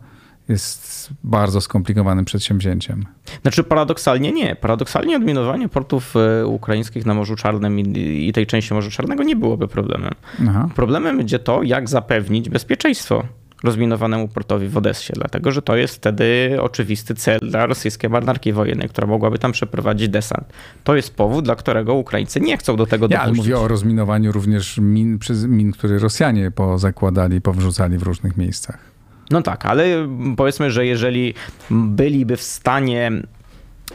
jest 0.50 1.10
bardzo 1.24 1.60
skomplikowanym 1.60 2.24
przedsięwzięciem. 2.24 3.04
Znaczy 3.42 3.64
paradoksalnie 3.64 4.32
nie. 4.32 4.56
Paradoksalnie 4.56 5.16
odminowanie 5.16 5.68
portów 5.68 6.14
e, 6.16 6.46
ukraińskich 6.46 7.06
na 7.06 7.14
Morzu 7.14 7.36
Czarnym 7.36 7.80
i, 7.80 8.28
i 8.28 8.32
tej 8.32 8.46
części 8.46 8.74
Morza 8.74 8.90
Czarnego 8.90 9.22
nie 9.22 9.36
byłoby 9.36 9.68
problemem. 9.68 10.12
Aha. 10.48 10.68
Problemem 10.74 11.16
będzie 11.16 11.38
to, 11.38 11.62
jak 11.62 11.88
zapewnić 11.88 12.48
bezpieczeństwo 12.48 13.24
rozminowanemu 13.64 14.28
portowi 14.28 14.68
w 14.68 14.76
Odessie, 14.76 15.12
dlatego 15.12 15.52
że 15.52 15.62
to 15.62 15.76
jest 15.76 15.94
wtedy 15.94 16.56
oczywisty 16.60 17.14
cel 17.14 17.38
dla 17.42 17.66
rosyjskiej 17.66 18.10
marynarki 18.10 18.52
wojennej, 18.52 18.88
która 18.88 19.06
mogłaby 19.06 19.38
tam 19.38 19.52
przeprowadzić 19.52 20.08
desant. 20.08 20.52
To 20.84 20.96
jest 20.96 21.14
powód, 21.14 21.44
dla 21.44 21.56
którego 21.56 21.94
Ukraińcy 21.94 22.40
nie 22.40 22.56
chcą 22.56 22.76
do 22.76 22.86
tego 22.86 23.08
dopuścić. 23.08 23.26
Ja, 23.26 23.32
ale 23.32 23.36
mówię 23.36 23.58
o 23.58 23.68
rozminowaniu 23.68 24.32
również 24.32 24.78
min, 24.78 25.18
przez 25.18 25.46
min, 25.46 25.72
które 25.72 25.98
Rosjanie 25.98 26.50
pozakładali, 26.50 27.40
powrzucali 27.40 27.98
w 27.98 28.02
różnych 28.02 28.36
miejscach. 28.36 28.89
No 29.30 29.42
tak, 29.42 29.66
ale 29.66 30.08
powiedzmy, 30.36 30.70
że 30.70 30.86
jeżeli 30.86 31.34
byliby 31.70 32.36
w 32.36 32.42
stanie 32.42 33.12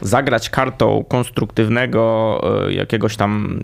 zagrać 0.02 0.50
kartą 0.50 1.04
konstruktywnego 1.08 2.40
e, 2.68 2.72
jakiegoś 2.72 3.16
tam 3.16 3.60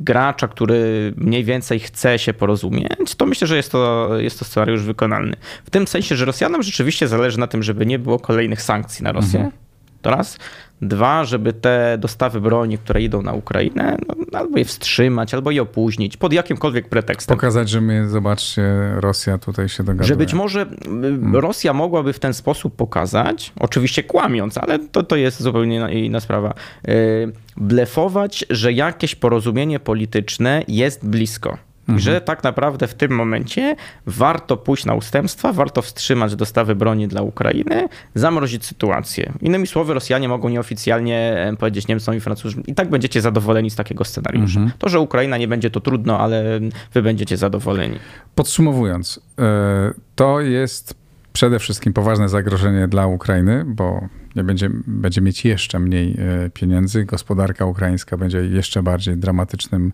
gracza, 0.00 0.48
który 0.48 1.12
mniej 1.16 1.44
więcej 1.44 1.80
chce 1.80 2.18
się 2.18 2.34
porozumieć, 2.34 3.14
to 3.16 3.26
myślę, 3.26 3.46
że 3.46 3.56
jest 3.56 3.72
to, 3.72 4.10
jest 4.18 4.38
to 4.38 4.44
scenariusz 4.44 4.82
wykonalny. 4.82 5.36
W 5.64 5.70
tym 5.70 5.86
sensie, 5.86 6.16
że 6.16 6.24
Rosjanom 6.24 6.62
rzeczywiście 6.62 7.08
zależy 7.08 7.38
na 7.38 7.46
tym, 7.46 7.62
żeby 7.62 7.86
nie 7.86 7.98
było 7.98 8.18
kolejnych 8.18 8.62
sankcji 8.62 9.04
na 9.04 9.12
Rosję. 9.12 9.40
Mhm. 9.40 9.67
To 10.02 10.10
raz. 10.10 10.38
Dwa, 10.82 11.24
żeby 11.24 11.52
te 11.52 11.98
dostawy 12.00 12.40
broni, 12.40 12.78
które 12.78 13.02
idą 13.02 13.22
na 13.22 13.32
Ukrainę, 13.32 13.96
no, 14.08 14.38
albo 14.38 14.58
je 14.58 14.64
wstrzymać, 14.64 15.34
albo 15.34 15.50
je 15.50 15.62
opóźnić, 15.62 16.16
pod 16.16 16.32
jakimkolwiek 16.32 16.88
pretekstem. 16.88 17.36
Pokazać, 17.36 17.68
że 17.68 17.80
my, 17.80 18.08
zobaczcie, 18.08 18.62
Rosja 18.96 19.38
tutaj 19.38 19.68
się 19.68 19.82
dogaduje. 19.82 20.08
Że 20.08 20.16
być 20.16 20.34
może 20.34 20.66
hmm. 20.84 21.36
Rosja 21.36 21.72
mogłaby 21.72 22.12
w 22.12 22.18
ten 22.18 22.34
sposób 22.34 22.76
pokazać, 22.76 23.52
oczywiście 23.60 24.02
kłamiąc, 24.02 24.58
ale 24.58 24.78
to, 24.78 25.02
to 25.02 25.16
jest 25.16 25.42
zupełnie 25.42 26.04
inna 26.04 26.20
sprawa, 26.20 26.54
y, 26.88 27.32
blefować, 27.56 28.44
że 28.50 28.72
jakieś 28.72 29.14
porozumienie 29.14 29.80
polityczne 29.80 30.64
jest 30.68 31.06
blisko. 31.06 31.67
Mhm. 31.88 31.98
Że 31.98 32.20
tak 32.20 32.44
naprawdę 32.44 32.86
w 32.86 32.94
tym 32.94 33.12
momencie 33.12 33.76
warto 34.06 34.56
pójść 34.56 34.84
na 34.84 34.94
ustępstwa, 34.94 35.52
warto 35.52 35.82
wstrzymać 35.82 36.36
dostawy 36.36 36.74
broni 36.74 37.08
dla 37.08 37.22
Ukrainy, 37.22 37.88
zamrozić 38.14 38.64
sytuację. 38.64 39.32
Innymi 39.40 39.66
słowy, 39.66 39.94
Rosjanie 39.94 40.28
mogą 40.28 40.48
nieoficjalnie 40.48 41.36
powiedzieć 41.58 41.88
Niemcom 41.88 42.14
i 42.14 42.20
Francuzom, 42.20 42.62
i 42.66 42.74
tak 42.74 42.90
będziecie 42.90 43.20
zadowoleni 43.20 43.70
z 43.70 43.76
takiego 43.76 44.04
scenariusza. 44.04 44.60
Mhm. 44.60 44.78
To, 44.78 44.88
że 44.88 45.00
Ukraina 45.00 45.36
nie 45.38 45.48
będzie 45.48 45.70
to 45.70 45.80
trudno, 45.80 46.18
ale 46.20 46.60
wy 46.94 47.02
będziecie 47.02 47.36
zadowoleni. 47.36 47.98
Podsumowując, 48.34 49.20
e, 49.38 49.92
to 50.14 50.40
jest 50.40 50.94
przede 51.32 51.58
wszystkim 51.58 51.92
poważne 51.92 52.28
zagrożenie 52.28 52.88
dla 52.88 53.06
Ukrainy, 53.06 53.64
bo 53.66 54.08
będzie, 54.34 54.70
będzie 54.86 55.20
mieć 55.20 55.44
jeszcze 55.44 55.78
mniej 55.78 56.16
e, 56.18 56.50
pieniędzy. 56.50 57.04
Gospodarka 57.04 57.64
ukraińska 57.64 58.16
będzie 58.16 58.38
jeszcze 58.38 58.82
bardziej 58.82 59.16
dramatycznym, 59.16 59.92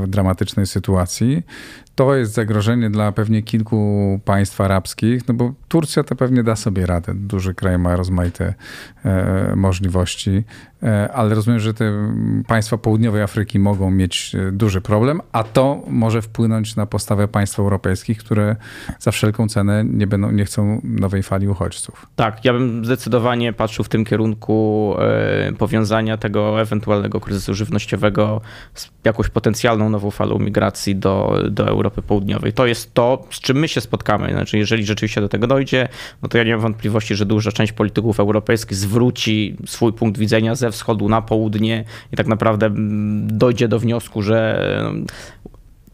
w 0.00 0.06
dramatycznej 0.06 0.66
sytuacji. 0.66 1.42
To 1.94 2.14
jest 2.14 2.32
zagrożenie 2.32 2.90
dla 2.90 3.12
pewnie 3.12 3.42
kilku 3.42 4.20
państw 4.24 4.60
arabskich, 4.60 5.28
no 5.28 5.34
bo 5.34 5.52
Turcja 5.68 6.04
to 6.04 6.16
pewnie 6.16 6.42
da 6.42 6.56
sobie 6.56 6.86
radę. 6.86 7.12
Duży 7.14 7.54
kraj 7.54 7.78
ma 7.78 7.96
rozmaite 7.96 8.54
e, 9.04 9.52
możliwości, 9.56 10.44
e, 10.82 11.12
ale 11.12 11.34
rozumiem, 11.34 11.60
że 11.60 11.74
te 11.74 11.92
państwa 12.46 12.78
południowej 12.78 13.22
Afryki 13.22 13.58
mogą 13.58 13.90
mieć 13.90 14.34
e, 14.34 14.52
duży 14.52 14.80
problem, 14.80 15.20
a 15.32 15.44
to 15.44 15.82
może 15.86 16.22
wpłynąć 16.22 16.76
na 16.76 16.86
postawę 16.86 17.28
państw 17.28 17.58
europejskich, 17.58 18.18
które 18.18 18.56
za 18.98 19.10
wszelką 19.10 19.48
cenę 19.48 19.84
nie, 19.84 20.06
będą, 20.06 20.30
nie 20.30 20.44
chcą 20.44 20.80
nowej 20.84 21.22
fali 21.22 21.48
uchodźców. 21.48 22.06
Tak, 22.16 22.44
ja 22.44 22.52
bym 22.52 22.84
zdecydowanie 22.84 23.52
patrzył 23.52 23.84
w 23.84 23.88
tym 23.88 24.04
kierunku 24.04 24.94
e, 24.98 25.52
powiązania 25.52 26.16
tego 26.16 26.60
ewentualnego 26.60 27.20
kryzysu 27.20 27.54
żywnościowego 27.54 28.40
z 28.74 28.90
jakąś 29.04 29.28
potencjalną 29.52 29.90
nową 29.90 30.10
falą 30.10 30.38
migracji 30.38 30.96
do, 30.96 31.42
do 31.50 31.68
Europy 31.68 32.02
Południowej. 32.02 32.52
To 32.52 32.66
jest 32.66 32.94
to, 32.94 33.24
z 33.30 33.40
czym 33.40 33.58
my 33.58 33.68
się 33.68 33.80
spotkamy. 33.80 34.32
Znaczy, 34.32 34.58
jeżeli 34.58 34.84
rzeczywiście 34.84 35.20
do 35.20 35.28
tego 35.28 35.46
dojdzie, 35.46 35.88
no 36.22 36.28
to 36.28 36.38
ja 36.38 36.44
nie 36.44 36.52
mam 36.52 36.60
wątpliwości, 36.60 37.14
że 37.14 37.26
duża 37.26 37.52
część 37.52 37.72
polityków 37.72 38.20
europejskich 38.20 38.78
zwróci 38.78 39.56
swój 39.66 39.92
punkt 39.92 40.18
widzenia 40.18 40.54
ze 40.54 40.70
wschodu 40.70 41.08
na 41.08 41.22
południe 41.22 41.84
i 42.12 42.16
tak 42.16 42.26
naprawdę 42.26 42.70
dojdzie 43.26 43.68
do 43.68 43.78
wniosku, 43.78 44.22
że 44.22 44.64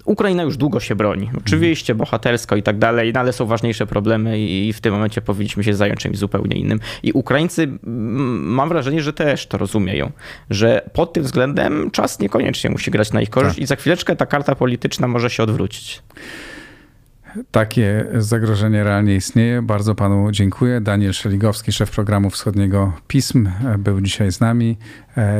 Ukraina 0.09 0.43
już 0.43 0.57
długo 0.57 0.81
się 0.81 0.95
broni. 0.97 1.31
Oczywiście 1.39 1.95
bohatersko 1.95 2.57
i 2.57 2.63
tak 2.63 2.79
dalej, 2.79 3.13
no 3.13 3.21
ale 3.21 3.33
są 3.33 3.47
ważniejsze 3.47 3.87
problemy 3.87 4.41
i 4.41 4.73
w 4.73 4.81
tym 4.81 4.93
momencie 4.95 5.21
powinniśmy 5.21 5.65
się 5.65 5.75
zająć 5.75 6.01
czymś 6.01 6.19
zupełnie 6.19 6.57
innym. 6.57 6.81
I 7.03 7.13
Ukraińcy, 7.13 7.69
mam 7.83 8.69
wrażenie, 8.69 9.03
że 9.03 9.13
też 9.13 9.47
to 9.47 9.59
rozumieją, 9.59 10.13
że 10.51 10.91
pod 10.93 11.13
tym 11.13 11.25
względem 11.25 11.91
czas 11.91 12.21
niekoniecznie 12.21 12.71
musi 12.71 12.91
grać 12.91 13.13
na 13.13 13.23
ich 13.23 13.31
korzyść 13.31 13.57
tak. 13.57 13.63
i 13.63 13.67
za 13.67 13.77
chwileczkę 13.77 14.17
ta 14.17 14.27
karta 14.27 14.55
polityczna 14.55 15.09
może 15.09 15.31
się 15.31 15.43
odwrócić. 15.43 16.03
Takie 17.51 18.07
zagrożenie 18.19 18.85
realnie 18.85 19.17
istnieje. 19.17 19.63
Bardzo 19.63 19.95
panu 19.95 20.31
dziękuję. 20.31 20.81
Daniel 20.81 21.13
Szeligowski, 21.13 21.73
szef 21.73 21.91
programu 21.91 22.31
wschodniego 22.31 22.93
PISM, 23.09 23.49
był 23.79 24.01
dzisiaj 24.01 24.33
z 24.33 24.41
nami. 24.41 24.79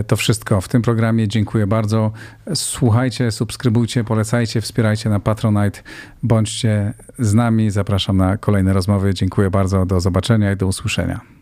To 0.07 0.17
wszystko 0.17 0.61
w 0.61 0.69
tym 0.69 0.83
programie. 0.83 1.29
Dziękuję 1.29 1.67
bardzo. 1.67 2.13
Słuchajcie, 2.55 3.31
subskrybujcie, 3.31 4.05
polecajcie, 4.05 4.61
wspierajcie 4.61 5.11
na 5.11 5.21
Patronite. 5.21 5.81
Bądźcie 6.23 6.93
z 7.19 7.35
nami. 7.35 7.71
Zapraszam 7.71 8.17
na 8.17 8.37
kolejne 8.37 8.73
rozmowy. 8.73 9.15
Dziękuję 9.15 9.51
bardzo. 9.51 9.87
Do 9.87 10.01
zobaczenia 10.01 10.53
i 10.53 10.57
do 10.57 10.67
usłyszenia. 10.67 11.38